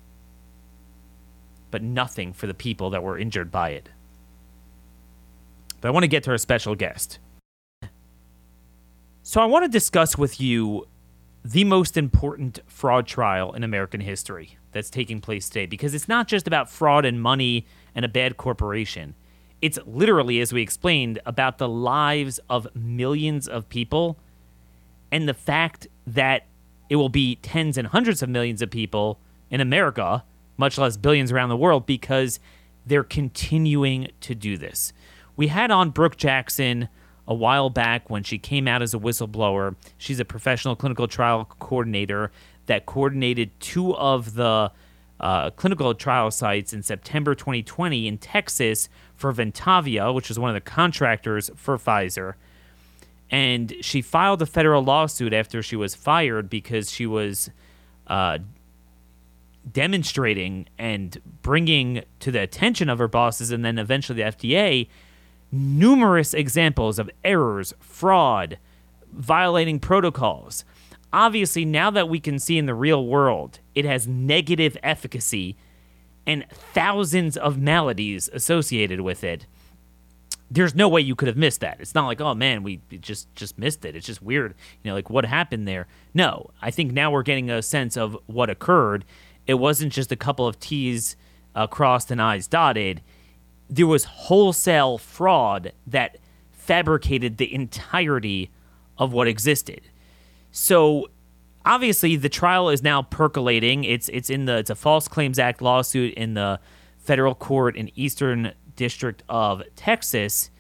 [1.71, 3.89] but nothing for the people that were injured by it.
[5.81, 7.19] But I want to get to our special guest.
[9.23, 10.87] So I want to discuss with you
[11.45, 16.29] the most important fraud trial in American history that's taking place today because it's not
[16.29, 19.15] just about fraud and money and a bad corporation.
[19.63, 24.19] It's literally, as we explained, about the lives of millions of people
[25.11, 26.47] and the fact that
[26.91, 29.19] it will be tens and hundreds of millions of people
[29.51, 30.25] in America
[30.57, 32.41] much less billions around the world, because
[32.87, 34.93] they're continuing to do this.
[35.37, 36.89] We had on Brook Jackson
[37.29, 39.75] a while back when she came out as a whistleblower.
[39.99, 42.31] She's a professional clinical trial coordinator
[42.67, 44.71] that coordinated two of the
[45.19, 50.55] uh, clinical trial sites in September 2020 in Texas for Ventavia, which was one of
[50.55, 52.35] the contractors for Pfizer.
[53.31, 57.51] And she filed a federal lawsuit after she was fired because she was
[58.07, 58.39] uh,
[59.71, 64.89] demonstrating and bringing to the attention of her bosses and then eventually the FDA
[65.53, 68.59] numerous examples of errors, fraud,
[69.13, 70.65] violating protocols.
[71.13, 75.57] Obviously, now that we can see in the real world, it has negative efficacy
[76.27, 79.47] and thousands of maladies associated with it.
[80.51, 81.81] There's no way you could have missed that.
[81.81, 83.97] It's not like, oh man, we just just missed it.
[83.97, 85.87] It's just weird, you know, like what happened there.
[86.15, 89.05] No, I think now we're getting a sense of what occurred
[89.47, 91.17] it wasn't just a couple of T's
[91.55, 93.01] uh, crossed and I's dotted.
[93.71, 96.19] There was wholesale fraud that
[96.53, 98.51] fabricated the entirety
[98.99, 99.83] of what existed.
[100.59, 101.11] So
[101.67, 103.85] obviously the trial is now percolating.
[103.85, 106.61] It's it's in the it's a False Claims Act lawsuit in the
[106.97, 110.51] federal court in Eastern District of Texas,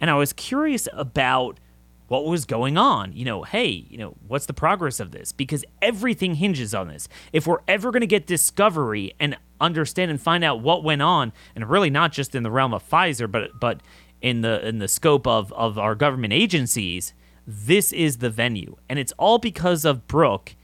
[0.00, 1.58] and I was curious about
[2.06, 3.12] what was going on.
[3.12, 5.32] You know, hey, you know, what's the progress of this?
[5.32, 7.08] Because everything hinges on this.
[7.32, 11.32] If we're ever going to get discovery and understand and find out what went on,
[11.56, 13.80] and really not just in the realm of Pfizer, but but
[14.22, 17.14] in the in the scope of of our government agencies,
[17.46, 18.76] this is the venue.
[18.88, 20.54] And it's all because of Brook,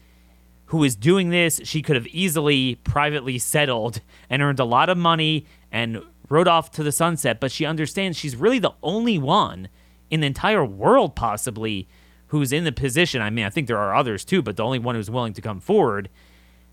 [0.67, 1.61] who is doing this.
[1.65, 6.71] She could have easily privately settled and earned a lot of money and rode off
[6.73, 9.69] to the sunset, but she understands she's really the only one
[10.11, 11.89] in the entire world, possibly,
[12.29, 13.23] who's in the position.
[13.23, 15.43] I mean, I think there are others too, but the only one who's willing to
[15.43, 16.09] come forward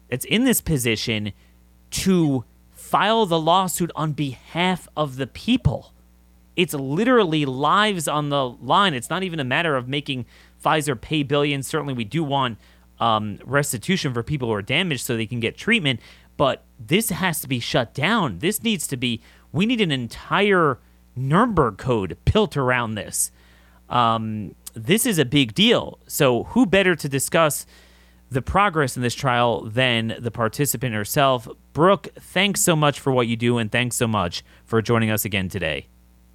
[0.10, 1.34] that's in this position
[1.91, 5.93] to file the lawsuit on behalf of the people.
[6.56, 8.93] It's literally lives on the line.
[8.93, 10.26] It's not even a matter of making
[10.64, 11.68] Pfizer pay billions.
[11.68, 12.58] Certainly, we do want
[12.99, 15.99] um, restitution for people who are damaged so they can get treatment.
[16.38, 18.39] But this has to be shut down.
[18.39, 19.22] This needs to be.
[19.51, 20.80] We need an entire
[21.16, 23.32] Nuremberg Code built around this.
[23.89, 25.99] Um, this is a big deal.
[26.08, 27.66] So, who better to discuss
[28.32, 31.47] the progress in this trial than the participant herself?
[31.74, 35.26] Brook, thanks so much for what you do, and thanks so much for joining us
[35.26, 35.88] again today.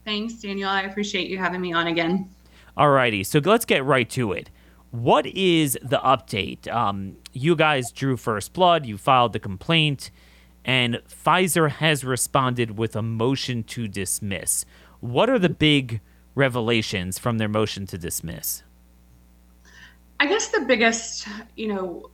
[0.08, 0.70] Thanks, Daniel.
[0.70, 2.30] I appreciate you having me on again.
[2.78, 3.22] All righty.
[3.22, 4.48] so let's get right to it.
[4.90, 6.66] What is the update?
[6.66, 10.10] Um, you guys drew first blood, you filed the complaint,
[10.64, 14.64] and Pfizer has responded with a motion to dismiss.
[15.00, 16.00] What are the big
[16.34, 18.62] revelations from their motion to dismiss?
[20.20, 22.08] I guess the biggest, you know,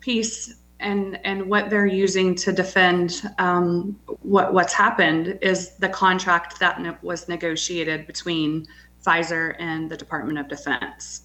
[0.00, 6.58] piece and and what they're using to defend um, what what's happened is the contract
[6.60, 8.66] that ne- was negotiated between
[9.04, 11.22] Pfizer and the Department of Defense.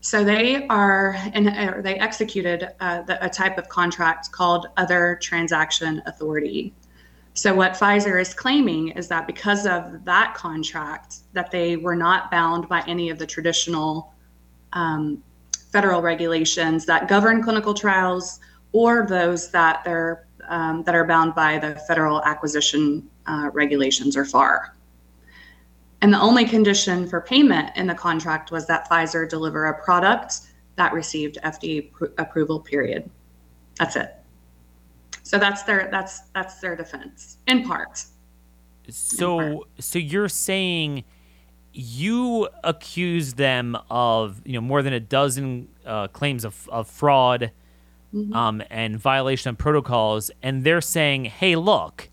[0.00, 5.18] So they are and uh, they executed uh, the, a type of contract called Other
[5.20, 6.74] Transaction Authority.
[7.34, 12.30] So what Pfizer is claiming is that because of that contract, that they were not
[12.30, 14.14] bound by any of the traditional
[14.72, 15.22] um,
[15.70, 18.40] federal regulations that govern clinical trials
[18.76, 24.24] or those that they're um, that are bound by the federal acquisition uh, regulations or
[24.26, 24.76] FAR.
[26.02, 30.40] And the only condition for payment in the contract was that Pfizer deliver a product
[30.76, 32.60] that received FDA pr- approval.
[32.60, 33.10] Period.
[33.78, 34.14] That's it.
[35.22, 38.04] So that's their that's that's their defense in part.
[38.90, 39.68] So in part.
[39.78, 41.04] so you're saying
[41.72, 47.52] you accuse them of you know more than a dozen uh, claims of, of fraud
[48.14, 48.32] mm-hmm.
[48.32, 52.08] um, and violation of protocols, and they're saying, "Hey, look,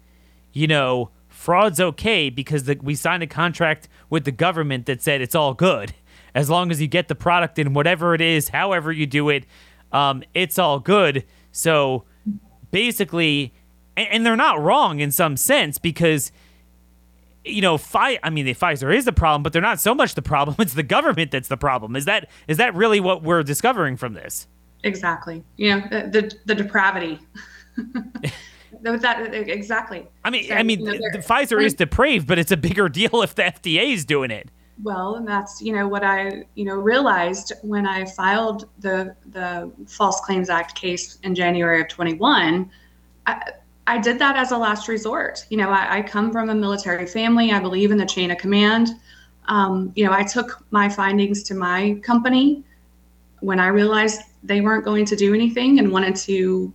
[0.52, 5.22] you know, fraud's okay because the, we signed a contract with the government that said
[5.22, 5.94] it's all good
[6.36, 9.46] as long as you get the product in whatever it is, however you do it,
[9.92, 12.04] um, it's all good." So
[12.72, 13.54] basically,
[13.96, 16.32] and, and they're not wrong in some sense because
[17.46, 20.16] you know, Fi- I mean, the Pfizer is the problem, but they're not so much
[20.16, 20.56] the problem.
[20.64, 21.96] It's the government that's the problem.
[21.96, 24.48] Is that is that really what we're discovering from this?
[24.84, 25.44] Exactly.
[25.58, 27.20] You know the the, the depravity.
[28.84, 30.06] That exactly.
[30.26, 32.90] I mean so, i mean you know, the, Pfizer is depraved but it's a bigger
[32.90, 34.50] deal if the FDA is doing it.
[34.82, 39.72] Well and that's you know what i you know realized when i filed the the
[39.88, 42.70] false claims act case in january of 21
[43.26, 43.52] I,
[43.88, 45.46] I did that as a last resort.
[45.50, 47.52] You know I, I come from a military family.
[47.52, 48.90] I believe in the chain of command.
[49.48, 52.64] Um, you know i took my findings to my company
[53.44, 56.74] when i realized they weren't going to do anything and wanted to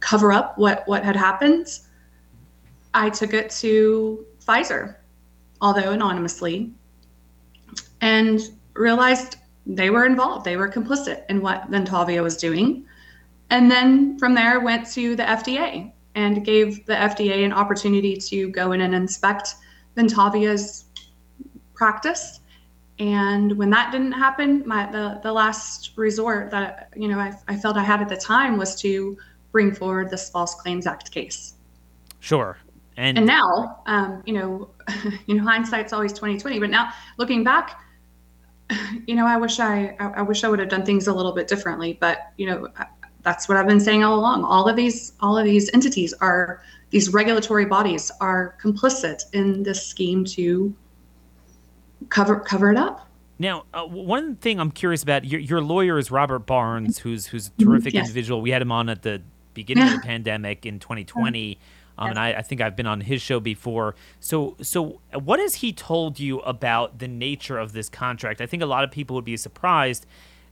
[0.00, 1.80] cover up what what had happened,
[2.94, 4.96] I took it to Pfizer,
[5.60, 6.72] although anonymously,
[8.00, 8.40] and
[8.74, 10.44] realized they were involved.
[10.44, 12.84] They were complicit in what Ventavia was doing.
[13.50, 18.48] And then from there went to the FDA and gave the FDA an opportunity to
[18.50, 19.54] go in and inspect
[19.96, 20.84] Ventavia's
[21.74, 22.39] practice
[23.00, 27.56] and when that didn't happen my the, the last resort that you know I, I
[27.56, 29.16] felt i had at the time was to
[29.52, 31.54] bring forward this false claims act case.
[32.20, 32.58] Sure.
[32.96, 34.70] And, and now um, you know
[35.26, 37.80] you know hindsight's always 2020 but now looking back
[39.06, 41.48] you know i wish i i wish i would have done things a little bit
[41.48, 42.68] differently but you know
[43.22, 44.44] that's what i've been saying all along.
[44.44, 49.86] All of these all of these entities are these regulatory bodies are complicit in this
[49.86, 50.74] scheme to
[52.08, 53.06] cover cover it up.
[53.38, 57.46] Now, uh, one thing I'm curious about your, your lawyer is Robert Barnes, who's who's
[57.46, 57.70] a mm-hmm.
[57.70, 58.06] terrific yes.
[58.06, 58.42] individual.
[58.42, 59.22] We had him on at the
[59.54, 61.58] beginning of the pandemic in 2020.
[61.98, 63.94] Um, and I, I, think I've been on his show before.
[64.20, 68.40] So, so what has he told you about the nature of this contract?
[68.40, 70.06] I think a lot of people would be surprised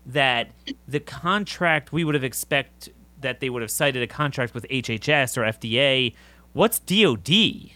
[0.05, 0.51] that
[0.87, 2.91] the contract we would have expect
[3.21, 6.15] that they would have cited a contract with HHS or FDA.
[6.53, 7.71] What's DoD?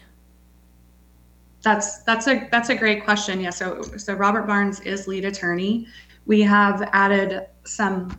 [1.63, 3.41] That's that's a that's a great question.
[3.41, 3.51] Yeah.
[3.51, 5.87] So so Robert Barnes is lead attorney.
[6.27, 8.19] We have added some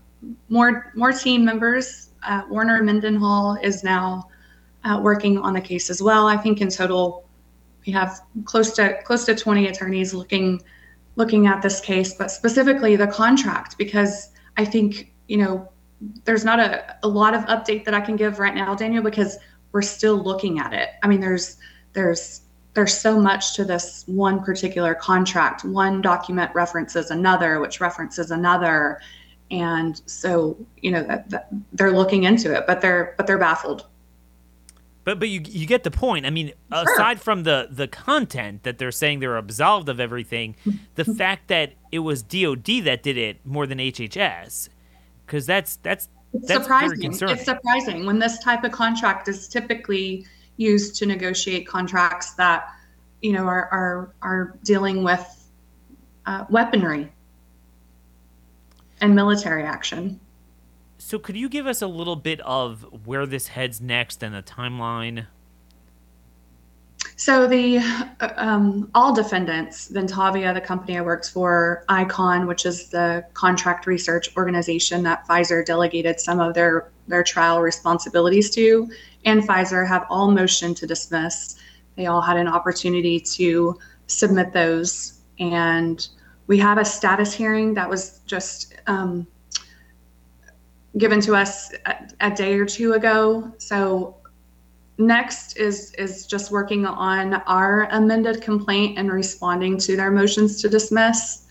[0.49, 2.09] more more team members.
[2.23, 4.29] Uh, Warner Mendenhall is now
[4.85, 6.27] uh, working on the case as well.
[6.27, 7.27] I think in total
[7.85, 10.61] we have close to close to 20 attorneys looking
[11.15, 15.69] looking at this case, but specifically the contract because I think you know
[16.25, 19.37] there's not a, a lot of update that I can give right now, Daniel, because
[19.71, 20.89] we're still looking at it.
[21.01, 21.57] I mean, there's
[21.93, 22.41] there's
[22.73, 25.63] there's so much to this one particular contract.
[25.63, 28.99] One document references another, which references another,
[29.51, 33.85] and so you know that, that they're looking into it, but they're but they're baffled.
[35.03, 36.25] But but you you get the point.
[36.25, 36.83] I mean, sure.
[36.83, 40.55] aside from the the content that they're saying they're absolved of everything,
[40.95, 44.69] the fact that it was DOD that did it more than HHS,
[45.25, 47.13] because that's that's it's that's surprising.
[47.13, 50.25] It's surprising when this type of contract is typically
[50.57, 52.67] used to negotiate contracts that
[53.21, 55.49] you know are are are dealing with
[56.25, 57.11] uh, weaponry
[59.01, 60.19] and military action.
[60.97, 64.41] So, could you give us a little bit of where this heads next and the
[64.41, 65.25] timeline?
[67.15, 72.89] So the uh, um, all defendants, Ventavia, the company I worked for, ICON, which is
[72.89, 78.89] the contract research organization that Pfizer delegated some of their their trial responsibilities to,
[79.25, 81.55] and Pfizer have all motioned to dismiss.
[81.95, 86.07] They all had an opportunity to submit those, and
[86.47, 89.27] we have a status hearing that was just um,
[90.97, 93.51] given to us a, a day or two ago.
[93.57, 94.17] So
[94.97, 100.69] next is is just working on our amended complaint and responding to their motions to
[100.69, 101.42] dismiss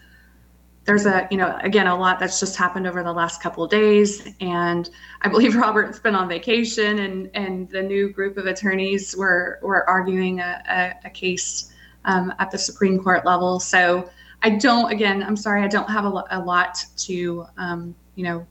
[0.84, 4.28] there's a you know again a lot that's just happened over the last couple days
[4.40, 4.90] and
[5.22, 9.88] i believe robert's been on vacation and and the new group of attorneys were were
[9.88, 11.72] arguing a, a, a case
[12.04, 14.08] um, at the supreme court level so
[14.42, 18.46] i don't again i'm sorry i don't have a, a lot to um, you know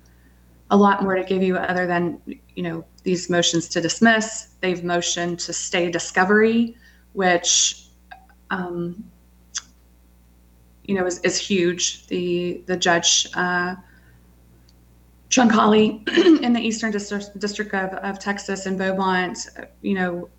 [0.72, 2.20] a lot more to give you other than
[2.56, 4.48] you know these motions to dismiss.
[4.62, 6.78] They've motioned to stay discovery,
[7.14, 7.88] which
[8.50, 9.04] um,
[10.92, 12.06] you know is, is huge.
[12.08, 13.76] The the judge uh,
[15.30, 16.06] Truncale
[16.44, 19.48] in the Eastern District, District of, of Texas in Beaumont,
[19.82, 20.30] you know,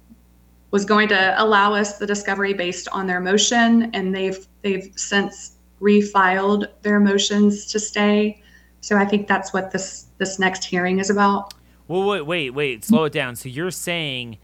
[0.70, 5.56] was going to allow us the discovery based on their motion, and they've they've since
[5.80, 8.42] refiled their motions to stay.
[8.82, 11.54] So I think that's what this this next hearing is about.
[11.88, 12.84] Well, wait, wait, wait.
[12.84, 13.36] Slow it down.
[13.36, 14.36] So you're saying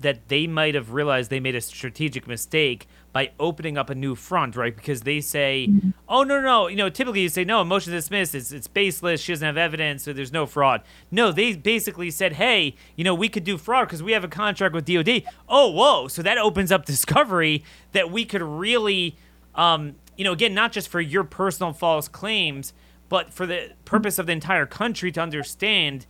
[0.00, 4.16] that they might have realized they made a strategic mistake by opening up a new
[4.16, 4.74] front, right?
[4.74, 5.90] Because they say, mm-hmm.
[6.08, 8.34] "Oh no, no, you know." Typically, you say, "No, motion dismissed.
[8.34, 9.20] It's it's baseless.
[9.20, 13.14] She doesn't have evidence, so there's no fraud." No, they basically said, "Hey, you know,
[13.14, 16.08] we could do fraud because we have a contract with DoD." Oh, whoa!
[16.08, 19.16] So that opens up discovery that we could really,
[19.54, 22.72] um, you know, again, not just for your personal false claims,
[23.08, 26.04] but for the purpose of the entire country to understand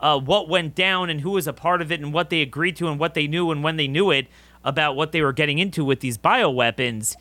[0.00, 2.76] uh, what went down and who was a part of it and what they agreed
[2.76, 4.26] to and what they knew and when they knew it
[4.64, 7.16] about what they were getting into with these bioweapons.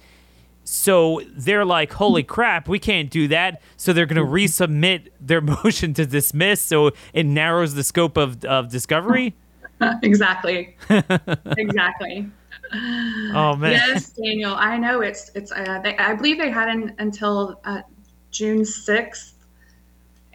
[0.64, 3.62] So they're like, holy crap, we can't do that.
[3.76, 6.62] So they're going to resubmit their motion to dismiss.
[6.62, 9.36] So it narrows the scope of, of discovery.
[10.04, 10.78] exactly.
[10.90, 12.30] exactly.
[12.72, 13.72] Oh man.
[13.72, 14.54] Yes, Daniel.
[14.54, 15.52] I know it's it's.
[15.52, 17.82] Uh, they, I believe they had an, until uh,
[18.30, 19.34] June 6th.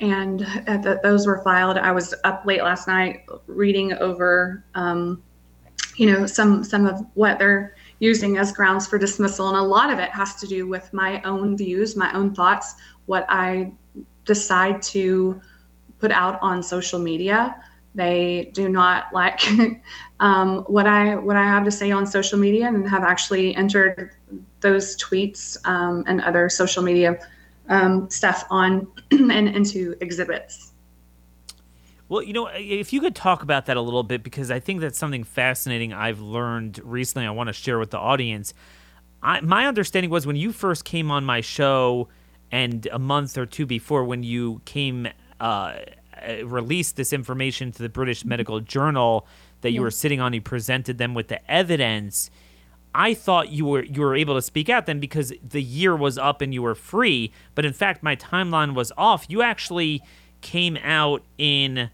[0.00, 0.40] And
[1.02, 1.78] those were filed.
[1.78, 5.22] I was up late last night reading over, um,
[5.96, 9.92] you know, some some of what they're using as grounds for dismissal, and a lot
[9.92, 12.74] of it has to do with my own views, my own thoughts,
[13.06, 13.72] what I
[14.24, 15.40] decide to
[16.00, 17.56] put out on social media.
[17.94, 19.40] They do not like
[20.20, 24.10] um, what I what I have to say on social media, and have actually entered
[24.60, 27.18] those tweets um, and other social media
[27.68, 30.72] um, stuff on and into exhibits.
[32.08, 34.80] Well, you know, if you could talk about that a little bit, because I think
[34.80, 37.26] that's something fascinating I've learned recently.
[37.26, 38.52] I want to share with the audience.
[39.22, 42.08] I, my understanding was when you first came on my show,
[42.52, 45.08] and a month or two before, when you came
[45.40, 49.26] uh, uh released this information to the British Medical Journal
[49.62, 52.30] that you were sitting on, you presented them with the evidence
[52.94, 56.16] I thought you were you were able to speak out then because the year was
[56.16, 59.26] up and you were free, but in fact my timeline was off.
[59.28, 60.02] You actually
[60.40, 61.90] came out in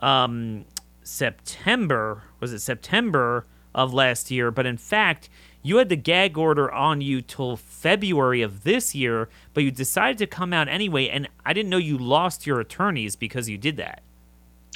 [0.00, 0.64] um,
[1.02, 2.22] September.
[2.40, 3.44] Was it September
[3.74, 4.50] of last year?
[4.50, 5.28] But in fact,
[5.62, 10.16] you had the gag order on you till February of this year, but you decided
[10.18, 11.08] to come out anyway.
[11.08, 14.00] And I didn't know you lost your attorneys because you did that.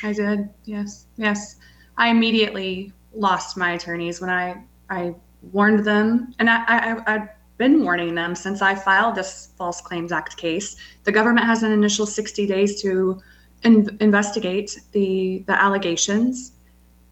[0.02, 0.50] I did.
[0.64, 1.06] Yes.
[1.16, 1.56] Yes.
[1.96, 5.14] I immediately lost my attorneys when I I
[5.50, 7.28] warned them, and I, I I'd
[7.58, 10.76] been warning them since I filed this False Claims Act case.
[11.04, 13.20] The government has an initial 60 days to
[13.62, 16.52] in, investigate the the allegations,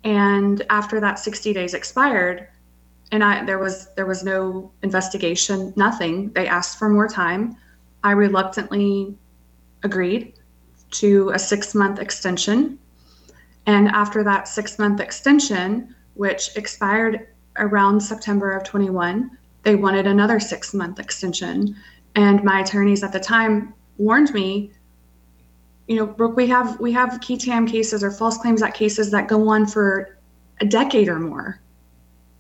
[0.05, 2.49] and after that 60 days expired,
[3.13, 6.31] and I there was there was no investigation, nothing.
[6.33, 7.57] They asked for more time.
[8.03, 9.15] I reluctantly
[9.83, 10.35] agreed
[10.93, 12.79] to a six month extension.
[13.67, 17.29] And after that six month extension, which expired
[17.61, 19.31] around September of 21,
[19.63, 21.77] they wanted another six month extension.
[22.17, 24.73] And my attorneys at the time warned me,
[25.87, 29.11] you know, Brook, we have we have qui tam cases or false claims act cases
[29.11, 30.19] that go on for
[30.61, 31.61] a decade or more.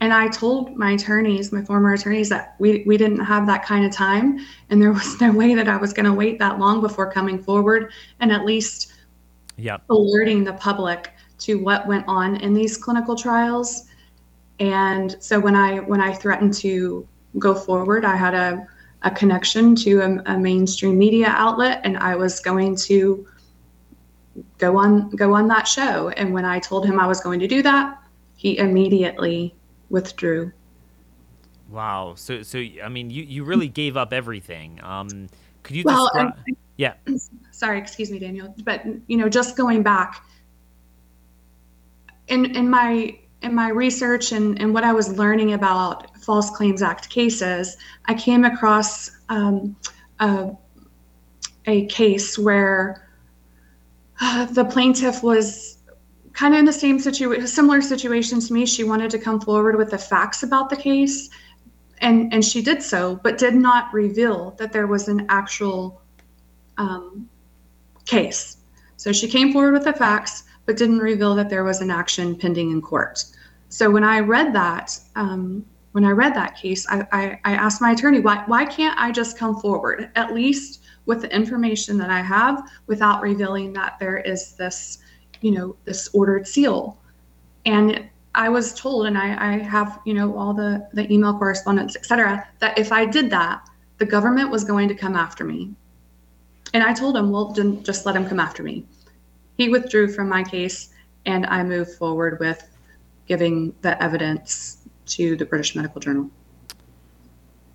[0.00, 3.84] And I told my attorneys, my former attorneys, that we, we didn't have that kind
[3.84, 4.38] of time.
[4.70, 7.42] And there was no way that I was going to wait that long before coming
[7.42, 8.94] forward and at least
[9.58, 9.82] yep.
[9.90, 13.88] alerting the public to what went on in these clinical trials.
[14.60, 17.08] And so when I when I threatened to
[17.38, 18.66] go forward, I had a,
[19.02, 23.26] a connection to a, a mainstream media outlet and I was going to
[24.58, 26.10] go on go on that show.
[26.10, 27.98] And when I told him I was going to do that,
[28.36, 29.54] he immediately
[29.88, 30.52] withdrew.
[31.70, 32.14] Wow.
[32.16, 34.80] So, so I mean, you, you really gave up everything.
[34.82, 35.28] Um,
[35.62, 36.34] could you well, describe?
[36.76, 36.94] yeah.
[37.50, 38.54] Sorry, excuse me, Daniel.
[38.64, 40.22] But you know, just going back
[42.28, 46.82] in in my in my research and, and what I was learning about False Claims
[46.82, 47.76] Act cases,
[48.06, 49.76] I came across um,
[50.20, 50.50] a,
[51.66, 53.08] a case where
[54.20, 55.78] uh, the plaintiff was
[56.32, 58.66] kind of in the same situation, similar situation to me.
[58.66, 61.30] She wanted to come forward with the facts about the case,
[61.98, 66.02] and and she did so, but did not reveal that there was an actual
[66.76, 67.28] um,
[68.04, 68.58] case.
[68.96, 72.36] So she came forward with the facts, but didn't reveal that there was an action
[72.36, 73.24] pending in court.
[73.70, 77.80] So when I read that, um, when I read that case, I, I, I asked
[77.82, 82.10] my attorney, why why can't I just come forward at least with the information that
[82.10, 84.98] I have without revealing that there is this
[85.40, 86.96] you know, this ordered seal.
[87.66, 91.96] And I was told, and I, I have, you know, all the, the email correspondence,
[91.96, 93.68] et cetera, that if I did that,
[93.98, 95.74] the government was going to come after me.
[96.74, 97.52] And I told him, well,
[97.82, 98.86] just let him come after me.
[99.60, 100.88] He withdrew from my case,
[101.26, 102.66] and I moved forward with
[103.28, 106.30] giving the evidence to the British Medical Journal.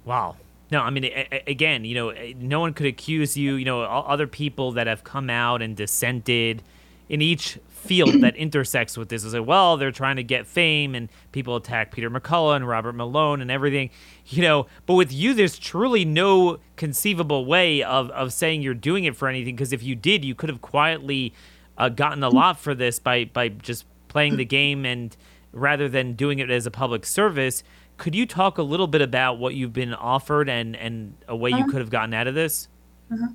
[0.03, 0.35] Wow.
[0.71, 1.07] No, I mean,
[1.45, 3.53] again, you know, no one could accuse you.
[3.53, 6.63] You know, other people that have come out and dissented
[7.07, 10.95] in each field that intersects with this is like, well, they're trying to get fame
[10.95, 13.91] and people attack Peter McCullough and Robert Malone and everything,
[14.25, 14.65] you know.
[14.87, 19.27] But with you, there's truly no conceivable way of, of saying you're doing it for
[19.27, 21.31] anything because if you did, you could have quietly
[21.77, 25.15] uh, gotten a lot for this by, by just playing the game and
[25.51, 27.63] rather than doing it as a public service.
[27.97, 31.49] Could you talk a little bit about what you've been offered and, and a way
[31.51, 31.67] you uh-huh.
[31.71, 32.67] could have gotten out of this?
[33.11, 33.27] Uh-huh.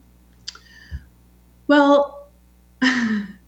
[1.67, 2.29] Well,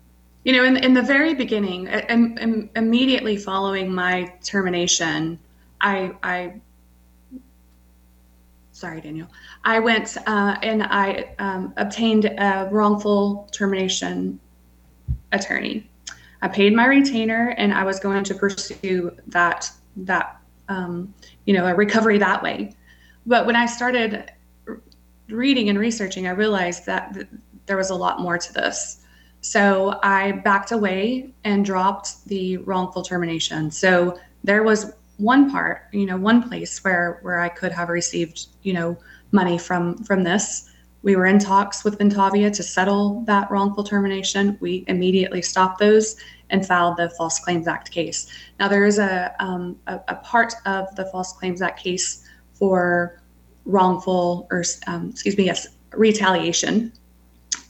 [0.44, 5.38] You know, in, in the very beginning, and, immediately following my termination,
[5.80, 6.54] I, I
[8.72, 9.28] sorry, Daniel,
[9.64, 14.40] I went uh, and I um, obtained a wrongful termination
[15.32, 15.88] attorney.
[16.42, 21.14] I paid my retainer, and I was going to pursue that that um,
[21.44, 22.74] you know a recovery that way.
[23.26, 24.30] But when I started
[25.28, 27.26] reading and researching, I realized that th-
[27.66, 28.98] there was a lot more to this.
[29.40, 33.70] So I backed away and dropped the wrongful termination.
[33.70, 38.46] So there was one part, you know, one place where where I could have received,
[38.62, 38.96] you know,
[39.30, 40.68] money from from this.
[41.02, 44.56] We were in talks with Ventavia to settle that wrongful termination.
[44.60, 46.16] We immediately stopped those
[46.50, 48.26] and filed the False Claims Act case.
[48.60, 53.20] Now there is a um, a, a, part of the False Claims Act case for
[53.64, 56.92] wrongful or um, excuse me, yes, retaliation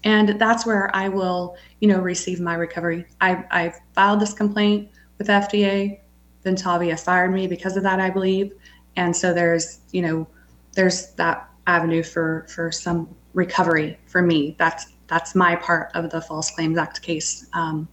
[0.04, 3.06] and that's where I will, you know, receive my recovery.
[3.20, 6.00] I, I filed this complaint with FDA.
[6.44, 8.52] Ventavia fired me because of that, I believe.
[8.96, 10.26] And so there's, you know,
[10.72, 14.56] there's that avenue for for some recovery for me.
[14.58, 17.46] That's that's my part of the False Claims Act case.
[17.52, 17.88] Um,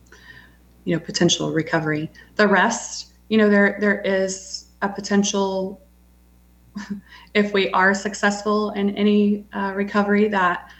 [0.85, 2.09] you know, potential recovery.
[2.35, 5.81] The rest, you know, there there is a potential
[7.33, 10.71] if we are successful in any uh, recovery that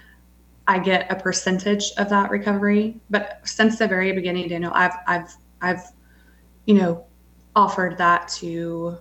[0.67, 3.01] I get a percentage of that recovery.
[3.09, 5.83] But since the very beginning, Daniel, I've I've I've,
[6.65, 7.05] you know,
[7.55, 8.97] offered that to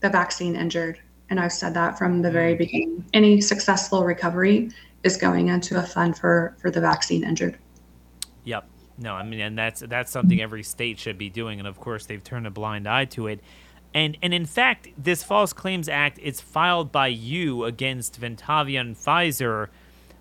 [0.00, 1.00] the vaccine injured.
[1.30, 2.58] And I've said that from the very mm.
[2.58, 3.04] beginning.
[3.14, 4.70] Any successful recovery
[5.02, 7.56] is going into a fund for, for the vaccine injured.
[8.44, 8.68] Yep.
[8.98, 10.42] No, I mean, and that's that's something mm-hmm.
[10.42, 13.40] every state should be doing, and of course they've turned a blind eye to it.
[13.94, 18.94] And and in fact, this False Claims Act is filed by you against Ventavia and
[18.94, 19.68] Pfizer,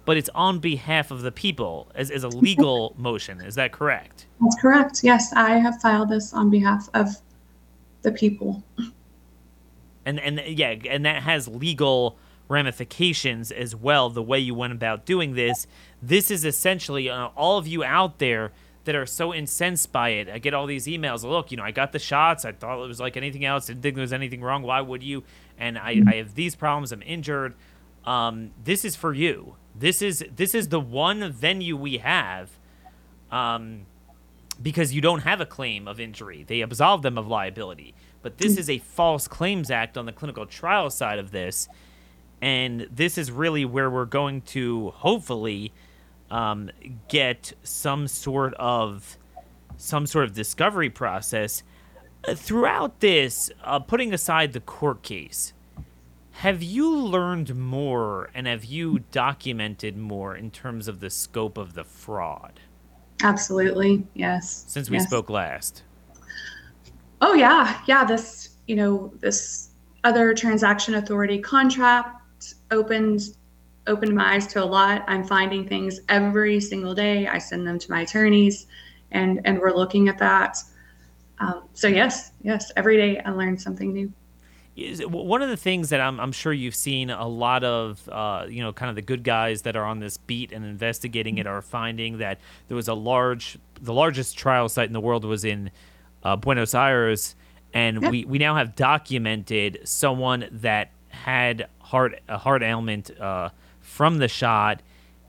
[0.06, 3.42] but it's on behalf of the people as, as a legal motion.
[3.42, 4.28] Is that correct?
[4.42, 5.04] That's correct.
[5.04, 7.10] Yes, I have filed this on behalf of
[8.02, 8.64] the people.
[10.10, 14.10] And and yeah, and that has legal ramifications as well.
[14.10, 15.68] The way you went about doing this,
[16.02, 18.52] this is essentially uh, all of you out there
[18.86, 20.28] that are so incensed by it.
[20.28, 21.24] I get all these emails.
[21.24, 22.46] Look, you know, I got the shots.
[22.46, 23.68] I thought it was like anything else.
[23.68, 24.64] Didn't think there was anything wrong.
[24.64, 25.24] Why would you?
[25.60, 26.92] And I, I have these problems.
[26.92, 27.54] I'm injured.
[28.06, 29.56] Um, this is for you.
[29.76, 32.50] This is this is the one venue we have,
[33.32, 33.86] um,
[34.62, 36.44] because you don't have a claim of injury.
[36.48, 37.94] They absolve them of liability.
[38.22, 41.70] But this is a false claims act on the clinical trial side of this,
[42.42, 45.72] and this is really where we're going to hopefully
[46.30, 46.70] um,
[47.08, 49.18] get some sort of
[49.78, 51.64] some sort of discovery process
[52.28, 53.50] uh, throughout this.
[53.64, 55.54] Uh, putting aside the court case,
[56.32, 61.74] have you learned more and have you documented more in terms of the scope of
[61.74, 62.60] the fraud?
[63.24, 64.64] Absolutely, yes.
[64.68, 65.08] Since we yes.
[65.08, 65.84] spoke last.
[67.22, 68.06] Oh yeah, yeah.
[68.06, 69.70] This you know this
[70.04, 73.36] other transaction authority contract opened
[73.88, 75.04] opened my eyes to a lot.
[75.08, 77.28] I'm finding things every single day.
[77.28, 78.68] I send them to my attorneys,
[79.12, 80.58] and and we're looking at that.
[81.40, 84.12] Um, so yes, yes, every day I learn something new.
[85.08, 88.62] One of the things that I'm, I'm sure you've seen a lot of, uh, you
[88.62, 91.62] know, kind of the good guys that are on this beat and investigating it are
[91.62, 92.40] finding that
[92.70, 95.72] there was a large, the largest trial site in the world was in
[96.24, 97.36] uh, Buenos Aires,
[97.74, 98.12] and yep.
[98.12, 103.50] we, we now have documented someone that had heart a heart ailment uh,
[103.82, 104.82] from the shot,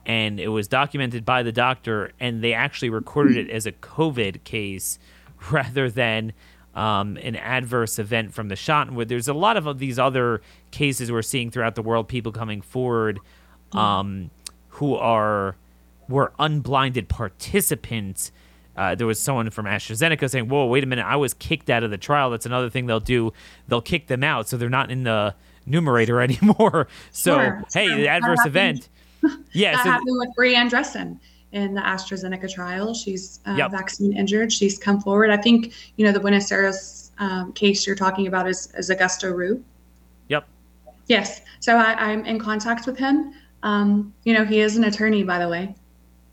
[0.06, 4.44] and it was documented by the doctor, and they actually recorded it as a COVID
[4.44, 4.98] case
[5.50, 6.32] rather than
[6.74, 8.88] um, an adverse event from the shot.
[8.88, 12.32] And where there's a lot of these other cases we're seeing throughout the world, people
[12.32, 13.20] coming forward
[13.72, 14.30] um,
[14.68, 15.56] who are
[16.08, 18.32] were unblinded participants.
[18.80, 21.04] Uh, there was someone from AstraZeneca saying, "Whoa, wait a minute!
[21.04, 23.32] I was kicked out of the trial." That's another thing they'll do.
[23.68, 25.34] They'll kick them out, so they're not in the
[25.66, 26.88] numerator anymore.
[27.10, 27.96] So Sure, hey, sure.
[27.96, 28.56] the adverse happened.
[28.56, 28.88] event.
[29.52, 29.72] Yeah.
[29.72, 31.18] that So happened with Brianne Dressen
[31.52, 32.94] in the AstraZeneca trial.
[32.94, 33.70] She's uh, Yep.
[33.72, 34.50] vaccine injured.
[34.50, 35.28] She's come forward.
[35.30, 39.30] I think you know the Buenos Aires um, case you're talking about is, is Augusto
[39.36, 39.62] Roux.
[40.28, 40.46] yep.
[41.06, 41.42] Yes.
[41.60, 43.34] So I, I'm in contact with him.
[43.62, 45.74] Um, you know, he is an attorney, by the way.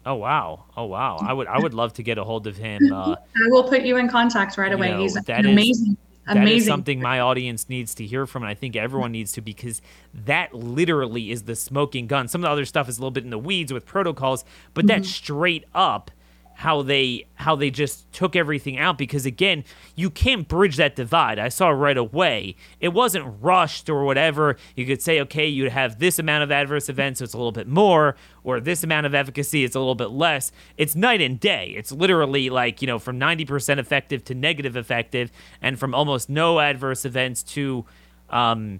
[0.07, 0.65] Oh wow.
[0.77, 1.17] Oh wow.
[1.21, 2.81] I would I would love to get a hold of him.
[2.93, 4.91] Uh, I will put you in contact right You away.
[4.91, 6.57] know, He's that an is- amazing, That amazing.
[6.57, 9.81] is something my audience needs to hear from, and I think everyone needs to because
[10.13, 12.27] that literally is the smoking gun.
[12.27, 14.43] Some of the other stuff is a little bit in the weeds with protocols,
[14.73, 16.11] but that's straight up
[16.57, 19.63] how they how they just took everything out because again
[19.95, 21.37] you can't bridge that divide.
[21.37, 22.55] I saw right away.
[22.79, 24.57] It wasn't rushed or whatever.
[24.75, 27.51] You could say okay you'd have this amount of adverse events so it's a little
[27.51, 30.51] bit more or this amount of efficacy it's a little bit less.
[30.77, 31.75] It's night and day.
[31.77, 35.31] It's literally like you know from 90% effective to negative effective
[35.61, 37.85] and from almost no adverse events to
[38.31, 38.79] um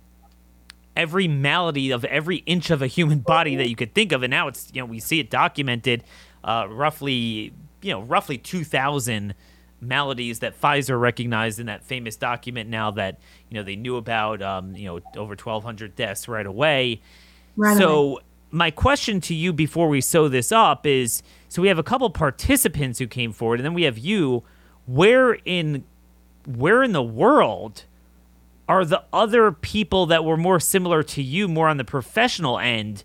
[0.95, 4.23] every malady of every inch of a human body that you could think of.
[4.23, 6.03] And now it's you know we see it documented
[6.43, 9.33] uh, roughly you know roughly 2000
[9.79, 13.19] maladies that Pfizer recognized in that famous document now that
[13.49, 17.01] you know they knew about um, you know over 1200 deaths right away
[17.55, 18.21] Right so away.
[18.51, 22.09] my question to you before we sew this up is so we have a couple
[22.09, 24.43] participants who came forward and then we have you
[24.85, 25.83] where in
[26.45, 27.83] where in the world
[28.69, 33.03] are the other people that were more similar to you, more on the professional end,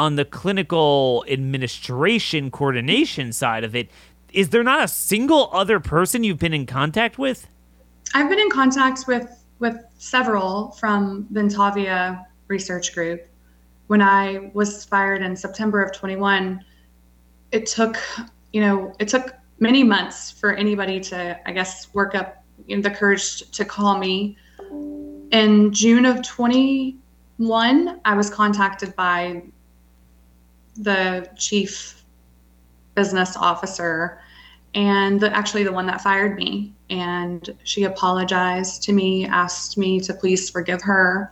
[0.00, 3.90] on the clinical administration coordination side of it?
[4.32, 7.46] Is there not a single other person you've been in contact with?
[8.14, 9.28] I've been in contact with
[9.58, 13.26] with several from Ventavia Research Group.
[13.88, 16.64] When I was fired in September of 21,
[17.52, 17.98] it took,
[18.54, 22.82] you know, it took many months for anybody to, I guess, work up you know,
[22.82, 24.38] the courage to call me.
[25.30, 29.42] In June of 21, I was contacted by
[30.82, 32.04] the chief
[32.94, 34.20] business officer
[34.74, 36.72] and the, actually the one that fired me.
[36.90, 41.30] And she apologized to me, asked me to please forgive her,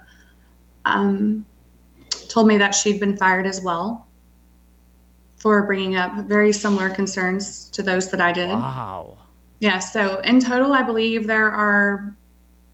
[0.84, 1.44] um,
[2.28, 4.06] told me that she'd been fired as well.
[5.38, 8.48] for bringing up very similar concerns to those that I did.
[8.48, 9.16] Wow.
[9.60, 12.14] Yeah, so in total, I believe there are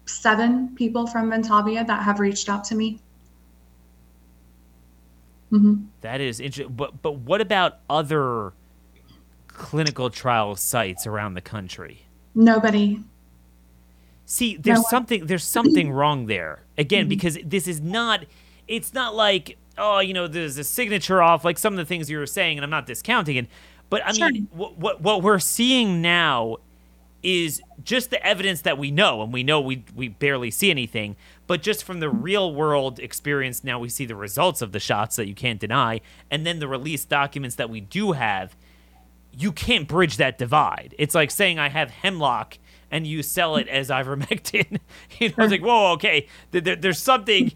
[0.05, 2.99] seven people from Ventavia that have reached out to me.
[5.55, 5.85] Mm-hmm.
[6.01, 6.75] That is interesting.
[6.75, 8.53] But but what about other
[9.47, 12.05] clinical trial sites around the country?
[12.33, 12.99] Nobody.
[14.25, 16.63] See, there's no something there's something wrong there.
[16.77, 17.09] Again, mm-hmm.
[17.09, 18.25] because this is not
[18.67, 22.09] it's not like oh, you know, there's a signature off like some of the things
[22.09, 23.47] you were saying and I'm not discounting it.
[23.89, 24.31] But I sure.
[24.31, 26.57] mean, what, what what we're seeing now
[27.23, 31.15] is just the evidence that we know, and we know we we barely see anything,
[31.47, 35.15] but just from the real world experience, now we see the results of the shots
[35.15, 38.55] that you can't deny, and then the released documents that we do have,
[39.31, 40.95] you can't bridge that divide.
[40.97, 42.57] It's like saying I have hemlock
[42.89, 44.79] and you sell it as ivermectin.
[45.19, 47.51] you know, it's like whoa, okay, there, there's something,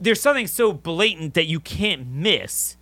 [0.00, 2.76] there's something so blatant that you can't miss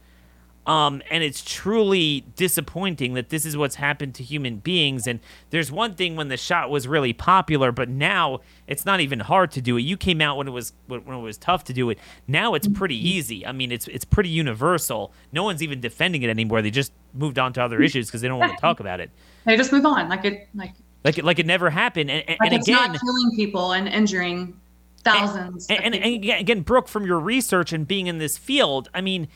[0.66, 5.06] um, and it's truly disappointing that this is what's happened to human beings.
[5.06, 9.20] And there's one thing when the shot was really popular, but now it's not even
[9.20, 9.82] hard to do it.
[9.82, 11.98] You came out when it was when it was tough to do it.
[12.26, 13.46] Now it's pretty easy.
[13.46, 15.12] I mean, it's it's pretty universal.
[15.32, 16.62] No one's even defending it anymore.
[16.62, 19.10] They just moved on to other issues because they don't want to talk about it.
[19.46, 20.72] They just move on, like it like
[21.04, 22.10] like it like it never happened.
[22.10, 24.58] And, and, like and again, not killing people and injuring
[25.04, 25.66] thousands.
[25.68, 29.28] And, and, and again, Brook, from your research and being in this field, I mean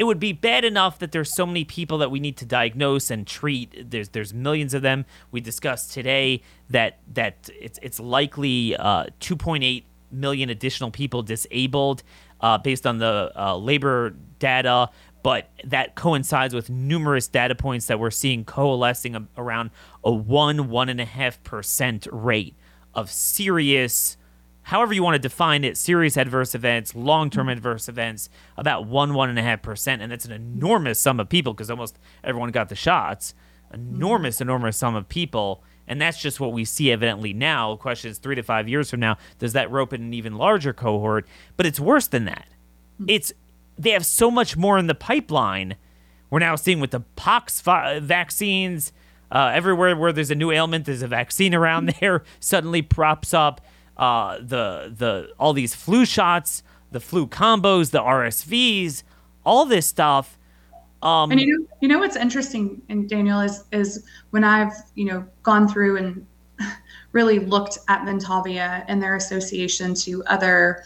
[0.00, 3.10] it would be bad enough that there's so many people that we need to diagnose
[3.10, 3.90] and treat.
[3.90, 5.04] There's there's millions of them.
[5.30, 6.40] We discussed today
[6.70, 12.02] that that it's it's likely uh, 2.8 million additional people disabled
[12.40, 14.88] uh, based on the uh, labor data,
[15.22, 19.68] but that coincides with numerous data points that we're seeing coalescing around
[20.02, 22.56] a one one and a half percent rate
[22.94, 24.16] of serious
[24.70, 27.56] however you want to define it, serious adverse events, long term mm-hmm.
[27.56, 30.00] adverse events, about one, one and a half percent.
[30.00, 33.34] And that's an enormous sum of people because almost everyone got the shots.
[33.74, 34.42] Enormous, mm-hmm.
[34.42, 35.64] enormous sum of people.
[35.88, 37.72] And that's just what we see evidently now.
[37.72, 40.36] The question is three to five years from now, does that rope in an even
[40.36, 41.26] larger cohort?
[41.56, 42.46] But it's worse than that.
[43.00, 43.10] Mm-hmm.
[43.10, 43.32] It's
[43.76, 45.74] they have so much more in the pipeline.
[46.30, 48.92] We're now seeing with the pox fi- vaccines,
[49.32, 53.60] uh, everywhere where there's a new ailment, there's a vaccine around there, suddenly props up
[54.00, 59.02] uh, the the all these flu shots, the flu combos, the RSVs,
[59.44, 60.38] all this stuff.
[61.02, 65.04] Um, and you know, you know what's interesting, and Daniel is is when I've you
[65.04, 66.26] know gone through and
[67.12, 70.84] really looked at Ventavia and their association to other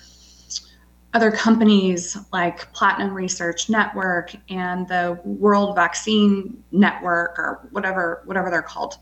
[1.14, 8.60] other companies like Platinum Research Network and the World Vaccine Network or whatever whatever they're
[8.60, 8.98] called.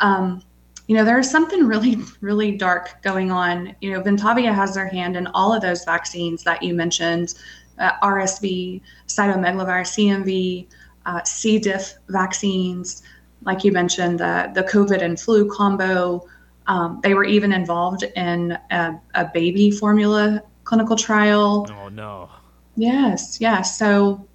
[0.00, 0.42] Um,
[0.86, 3.74] you know, there's something really, really dark going on.
[3.80, 7.34] You know, Ventavia has their hand in all of those vaccines that you mentioned
[7.78, 10.66] uh, RSV, cytomegalovirus, CMV,
[11.06, 11.58] uh, C.
[11.58, 13.02] diff vaccines,
[13.42, 16.26] like you mentioned, the, the COVID and flu combo.
[16.66, 21.68] Um, they were even involved in a, a baby formula clinical trial.
[21.70, 22.30] Oh, no.
[22.76, 23.78] Yes, yes.
[23.78, 24.26] So,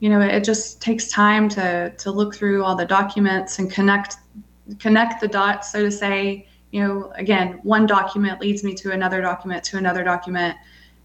[0.00, 4.16] you know, it just takes time to, to look through all the documents and connect
[4.78, 6.48] connect the dots, so to say.
[6.72, 10.56] You know, again, one document leads me to another document to another document,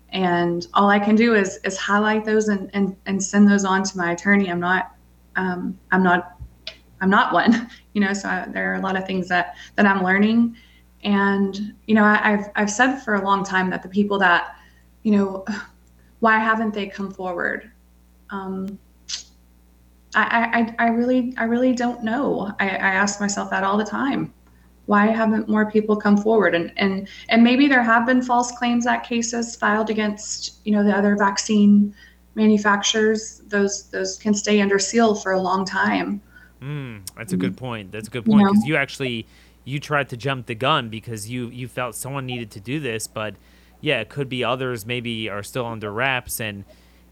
[0.10, 3.84] and all I can do is is highlight those and and, and send those on
[3.84, 4.50] to my attorney.
[4.52, 4.96] I'm not
[5.36, 6.38] um, I'm not
[7.00, 8.14] I'm not one, you know.
[8.14, 10.56] So I, there are a lot of things that that I'm learning,
[11.04, 14.56] and you know, I, I've I've said for a long time that the people that,
[15.04, 15.46] you know,
[16.20, 17.72] why haven't they come forward?
[18.30, 18.80] Um,
[20.16, 22.52] I, I, I really, I really don't know.
[22.60, 24.34] I, I ask myself that all the time.
[24.88, 26.54] Why haven't more people come forward?
[26.54, 30.84] And, and, and maybe there have been false claims act cases filed against, you know,
[30.84, 31.96] the other vaccine
[32.36, 33.42] manufacturers.
[33.48, 36.22] Those, those can stay under seal for a long time.
[36.62, 37.92] Mm, that's a good point.
[37.92, 38.78] That's a good point because you, know?
[38.78, 39.28] you actually
[39.64, 43.08] you tried to jump the gun because you you felt someone needed to do this,
[43.08, 43.36] but
[43.80, 46.64] yeah, it could be others maybe are still under wraps and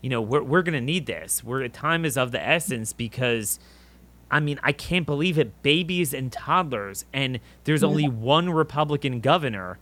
[0.02, 1.44] you know, we're, we're going to need this.
[1.44, 3.60] We're, time is of the essence because,
[4.32, 5.62] I mean, I can't believe it.
[5.62, 9.78] Babies and toddlers, and there's only one Republican governor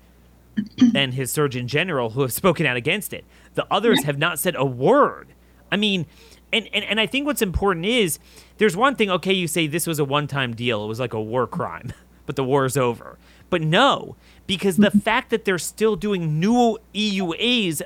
[0.95, 3.25] and his Surgeon General who have spoken out against it.
[3.53, 5.27] The others have not said a word.
[5.71, 6.05] I mean,
[6.51, 8.19] and, and, and I think what's important is
[8.57, 11.13] there's one thing, okay, you say this was a one time deal, it was like
[11.13, 11.93] a war crime,
[12.25, 13.17] but the war is over.
[13.49, 14.15] But no,
[14.45, 14.99] because the mm-hmm.
[14.99, 17.81] fact that they're still doing new EUAs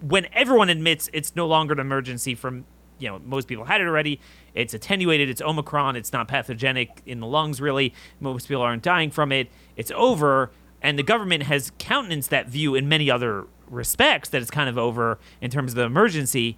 [0.00, 2.64] when everyone admits it's no longer an emergency from
[2.98, 4.20] you know most people had it already
[4.54, 9.10] it's attenuated it's omicron it's not pathogenic in the lungs really most people aren't dying
[9.10, 10.50] from it it's over
[10.80, 14.78] and the government has countenanced that view in many other respects that it's kind of
[14.78, 16.56] over in terms of the emergency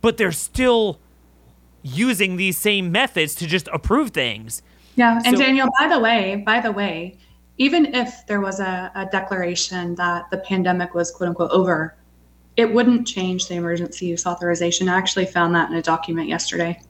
[0.00, 0.98] but they're still
[1.82, 4.62] using these same methods to just approve things.
[4.96, 7.18] Yeah, and so, Daniel, by the way, by the way,
[7.56, 11.96] even if there was a, a declaration that the pandemic was quote unquote over,
[12.58, 14.88] it wouldn't change the emergency use authorization.
[14.88, 16.82] I actually found that in a document yesterday.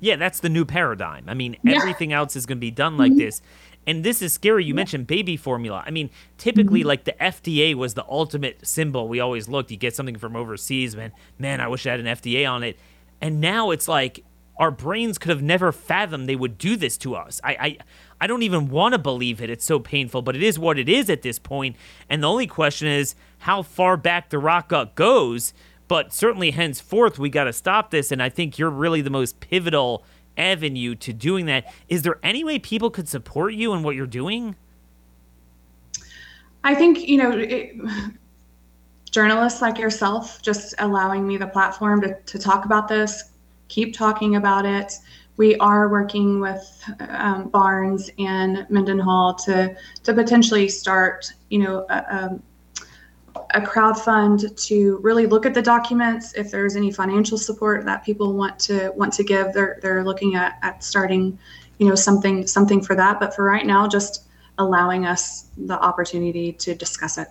[0.00, 1.24] Yeah, that's the new paradigm.
[1.28, 1.76] I mean, yeah.
[1.76, 3.20] everything else is going to be done like mm-hmm.
[3.20, 3.40] this.
[3.86, 4.64] And this is scary.
[4.64, 4.76] You yeah.
[4.76, 5.84] mentioned baby formula.
[5.86, 6.88] I mean, typically, mm-hmm.
[6.88, 9.06] like the FDA was the ultimate symbol.
[9.06, 9.70] We always looked.
[9.70, 11.12] You get something from overseas, man.
[11.38, 12.80] Man, I wish I had an FDA on it.
[13.20, 14.24] And now it's like
[14.58, 17.40] our brains could have never fathomed they would do this to us.
[17.44, 17.78] I, I,
[18.20, 19.50] I don't even want to believe it.
[19.50, 21.76] It's so painful, but it is what it is at this point.
[22.08, 25.54] And the only question is how far back the rock gut goes.
[25.86, 28.12] But certainly, henceforth, we got to stop this.
[28.12, 30.04] And I think you're really the most pivotal
[30.36, 31.72] avenue to doing that.
[31.88, 34.56] Is there any way people could support you in what you're doing?
[36.64, 37.76] I think, you know, it,
[39.10, 43.30] journalists like yourself just allowing me the platform to, to talk about this,
[43.68, 44.94] keep talking about it.
[45.38, 51.94] We are working with um, Barnes and Mendenhall to to potentially start, you know, a,
[51.94, 52.40] a,
[53.54, 56.34] a crowd fund to really look at the documents.
[56.34, 60.34] If there's any financial support that people want to want to give, they're they're looking
[60.34, 61.38] at, at starting,
[61.78, 63.20] you know, something something for that.
[63.20, 64.24] But for right now, just
[64.58, 67.28] allowing us the opportunity to discuss it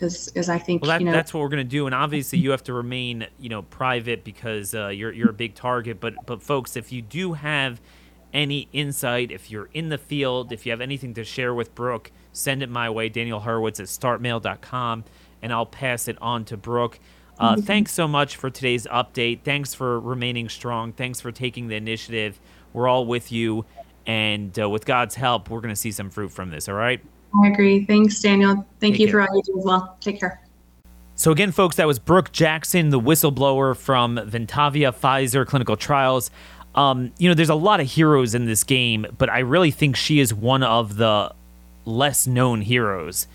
[0.00, 1.86] is, is I think well, that, you know, that's what we're going to do.
[1.86, 5.54] And obviously, you have to remain you know private because uh, you're you're a big
[5.54, 6.00] target.
[6.00, 7.80] But but folks, if you do have
[8.32, 12.10] any insight, if you're in the field, if you have anything to share with Brook,
[12.32, 13.08] send it my way.
[13.08, 15.04] Daniel Horowitz at startmail.com,
[15.42, 16.98] and I'll pass it on to Brook.
[17.38, 17.62] Uh, mm-hmm.
[17.62, 19.42] Thanks so much for today's update.
[19.42, 20.92] Thanks for remaining strong.
[20.92, 22.38] Thanks for taking the initiative.
[22.72, 23.64] We're all with you.
[24.06, 26.68] And uh, with God's help, we're going to see some fruit from this.
[26.68, 27.00] All right.
[27.34, 27.84] I agree.
[27.84, 28.66] Thanks, Daniel.
[28.80, 29.24] Thank Take you care.
[29.24, 29.96] for all you do as well.
[30.00, 30.40] Take care.
[31.14, 36.30] So, again, folks, that was Brook Jackson, the whistleblower from Ventavia Pfizer clinical trials.
[36.74, 39.96] Um, you know, there's a lot of heroes in this game, but I really think
[39.96, 41.34] she is one of the
[41.84, 43.26] less known heroes.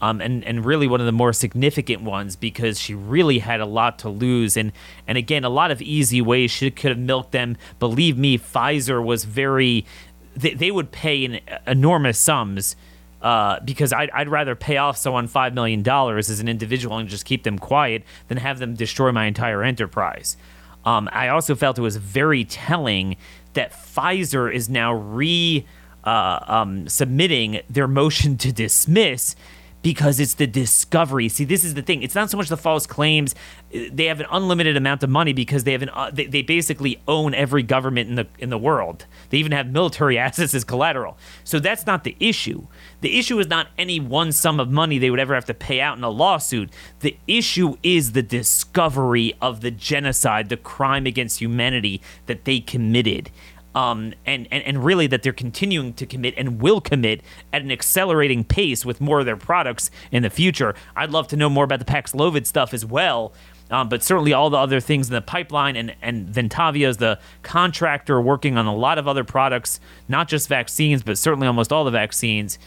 [0.00, 3.66] Um, and and really one of the more significant ones because she really had a
[3.66, 4.72] lot to lose and
[5.06, 7.56] and again a lot of easy ways she could have milked them.
[7.78, 9.86] Believe me, Pfizer was very
[10.34, 12.74] they, they would pay in enormous sums
[13.22, 17.24] uh, because I'd, I'd rather pay off someone $5 million as an individual and just
[17.24, 20.36] keep them quiet than have them destroy my entire enterprise.
[20.84, 23.16] Um, I also felt it was very telling
[23.52, 25.64] that Pfizer is now re
[26.04, 29.36] uh, um, submitting their motion to dismiss
[29.82, 31.28] because it's the discovery.
[31.28, 32.02] See, this is the thing.
[32.02, 33.34] It's not so much the false claims.
[33.70, 37.00] They have an unlimited amount of money because they have an uh, they, they basically
[37.08, 39.06] own every government in the in the world.
[39.30, 41.18] They even have military assets as collateral.
[41.44, 42.66] So that's not the issue.
[43.02, 45.80] The issue is not any one sum of money they would ever have to pay
[45.80, 46.70] out in a lawsuit.
[47.00, 53.30] The issue is the discovery of the genocide, the crime against humanity that they committed
[53.74, 57.22] um, and, and, and really that they're continuing to commit and will commit
[57.52, 60.74] at an accelerating pace with more of their products in the future.
[60.94, 63.32] I'd love to know more about the Paxlovid stuff as well.
[63.70, 67.18] Um, but certainly all the other things in the pipeline, and, and Ventavia is the
[67.42, 71.84] contractor working on a lot of other products, not just vaccines, but certainly almost all
[71.84, 72.58] the vaccines.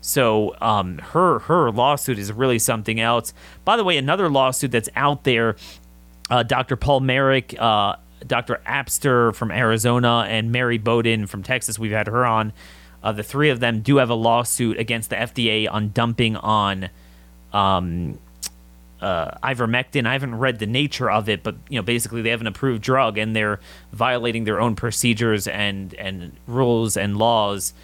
[0.00, 3.34] So um, her her lawsuit is really something else.
[3.64, 5.56] By the way, another lawsuit that's out there,
[6.30, 6.76] uh, Dr.
[6.76, 8.60] Paul Marik uh, Dr.
[8.64, 11.78] Apter from Arizona and Mary Bowden from Texas.
[11.78, 12.52] We've had her on.
[13.02, 16.88] Uh, the three of them do have a lawsuit against the FDA on dumping on
[17.52, 18.18] um,
[19.00, 20.06] uh, ivermectin.
[20.06, 22.82] I haven't read the nature of it, but you know, basically they have an approved
[22.82, 23.60] drug and they're
[23.92, 27.74] violating their own procedures and and rules and laws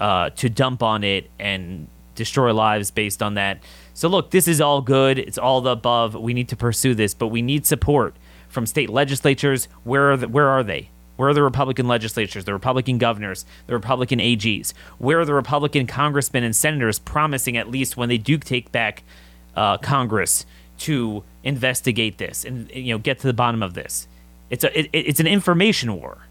[0.00, 3.62] uh, to dump on it and destroy lives based on that.
[3.94, 5.18] So look, this is all good.
[5.18, 6.14] It's all the above.
[6.14, 8.16] We need to pursue this, but we need support
[8.48, 9.66] from state legislatures.
[9.84, 10.90] Where are the, where are they?
[11.16, 14.72] Where are the Republican legislatures, the Republican governors, the Republican AGs?
[14.98, 19.02] Where are the Republican congressmen and senators promising, at least when they do take back
[19.56, 20.46] uh, Congress,
[20.78, 24.06] to investigate this and you know get to the bottom of this?
[24.48, 26.27] It's a it, it's an information war.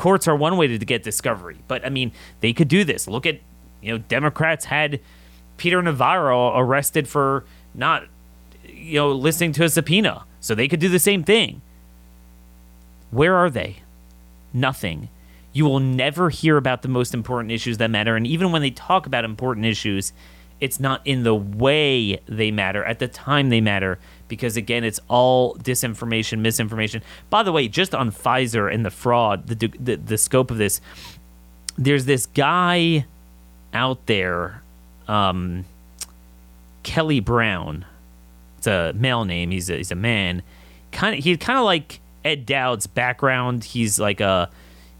[0.00, 3.06] Courts are one way to get discovery, but I mean they could do this.
[3.06, 3.38] Look at
[3.82, 4.98] you know Democrats had
[5.58, 7.44] Peter Navarro arrested for
[7.74, 8.04] not
[8.64, 11.60] you know listening to a subpoena so they could do the same thing.
[13.10, 13.82] Where are they?
[14.54, 15.10] Nothing.
[15.52, 18.16] You will never hear about the most important issues that matter.
[18.16, 20.14] And even when they talk about important issues,
[20.60, 23.98] it's not in the way they matter, at the time they matter,
[24.30, 27.02] because again, it's all disinformation, misinformation.
[27.28, 30.80] By the way, just on Pfizer and the fraud, the, the, the scope of this,
[31.76, 33.04] there's this guy
[33.74, 34.62] out there,
[35.06, 35.66] um,
[36.82, 37.84] Kelly Brown
[38.60, 39.50] it's a male name.
[39.52, 40.42] He's a, he's a man.
[40.92, 43.64] Kind of he's kind of like Ed Dowd's background.
[43.64, 44.50] He's like a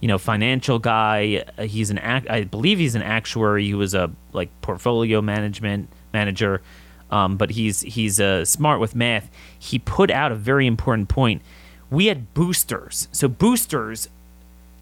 [0.00, 1.44] you know financial guy.
[1.58, 3.66] Uh, He's an ac- I believe he's an actuary.
[3.66, 6.62] He was a like portfolio management manager.
[7.10, 9.30] Um, but he's he's uh, smart with math.
[9.58, 11.42] He put out a very important point.
[11.90, 13.08] We had boosters.
[13.12, 14.08] So boosters.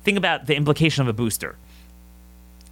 [0.04, 1.56] Think about the implication of a booster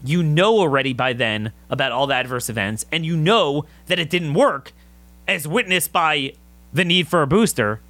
[0.04, 4.10] you know already by then about all the adverse events and you know that it
[4.10, 4.72] didn't work
[5.26, 6.32] as witnessed by
[6.72, 7.80] the need for a booster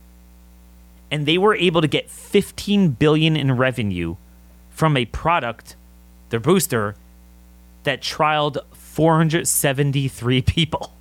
[1.11, 4.17] and they were able to get 15 billion in revenue
[4.71, 5.77] from a product
[6.31, 6.95] their booster
[7.85, 10.93] that trialed 473 people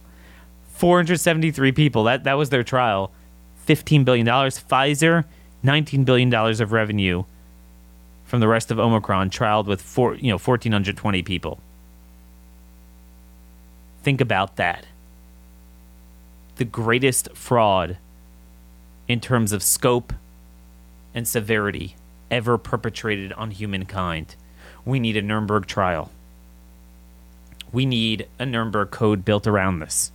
[0.75, 3.11] 473 people that that was their trial
[3.65, 5.25] 15 billion dollars Pfizer
[5.63, 7.23] 19 billion dollars of revenue
[8.25, 11.59] from the rest of Omicron trialed with four, you know, 1,420 people.
[14.03, 14.87] Think about that.
[16.57, 17.97] The greatest fraud
[19.07, 20.13] in terms of scope
[21.13, 21.95] and severity
[22.31, 24.35] ever perpetrated on humankind.
[24.83, 26.11] We need a Nuremberg trial.
[27.71, 30.11] We need a Nuremberg code built around this.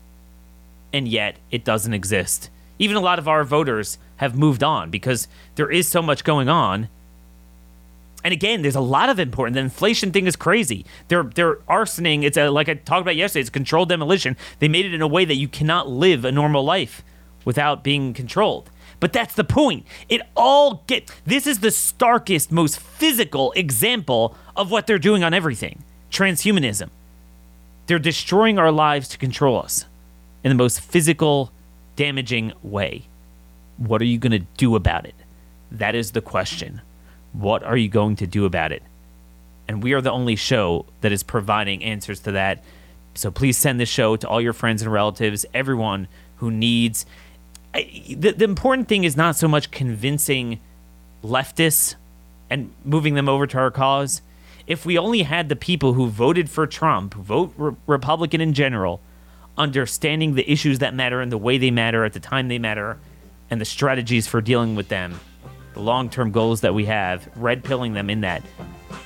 [0.92, 2.50] And yet, it doesn't exist.
[2.78, 6.48] Even a lot of our voters have moved on because there is so much going
[6.48, 6.88] on
[8.22, 9.54] and again, there's a lot of important.
[9.54, 10.84] The inflation thing is crazy.
[11.08, 12.22] They're they're arsoning.
[12.22, 13.40] It's a, like I talked about yesterday.
[13.40, 14.36] It's controlled demolition.
[14.58, 17.02] They made it in a way that you cannot live a normal life
[17.44, 18.70] without being controlled.
[18.98, 19.86] But that's the point.
[20.10, 21.10] It all get.
[21.24, 25.82] This is the starkest, most physical example of what they're doing on everything.
[26.10, 26.90] Transhumanism.
[27.86, 29.86] They're destroying our lives to control us
[30.42, 31.52] in the most physical,
[31.96, 33.04] damaging way.
[33.76, 35.14] What are you going to do about it?
[35.70, 36.80] That is the question.
[37.32, 38.82] What are you going to do about it?
[39.68, 42.64] And we are the only show that is providing answers to that.
[43.14, 47.06] So please send this show to all your friends and relatives, everyone who needs.
[47.72, 50.58] I, the, the important thing is not so much convincing
[51.22, 51.94] leftists
[52.48, 54.22] and moving them over to our cause.
[54.66, 59.00] If we only had the people who voted for Trump, vote re- Republican in general,
[59.60, 62.98] understanding the issues that matter and the way they matter at the time they matter
[63.50, 65.20] and the strategies for dealing with them,
[65.74, 68.42] the long term goals that we have, red pilling them in that,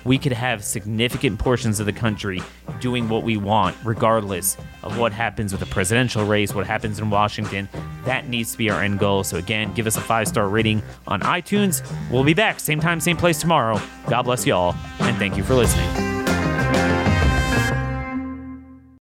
[0.05, 2.41] we could have significant portions of the country
[2.81, 7.11] doing what we want, regardless of what happens with the presidential race, what happens in
[7.11, 7.69] Washington.
[8.05, 9.25] That needs to be our end goal.
[9.25, 11.83] So, again, give us a five star rating on iTunes.
[12.11, 13.81] We'll be back, same time, same place tomorrow.
[14.09, 16.24] God bless y'all, and thank you for listening.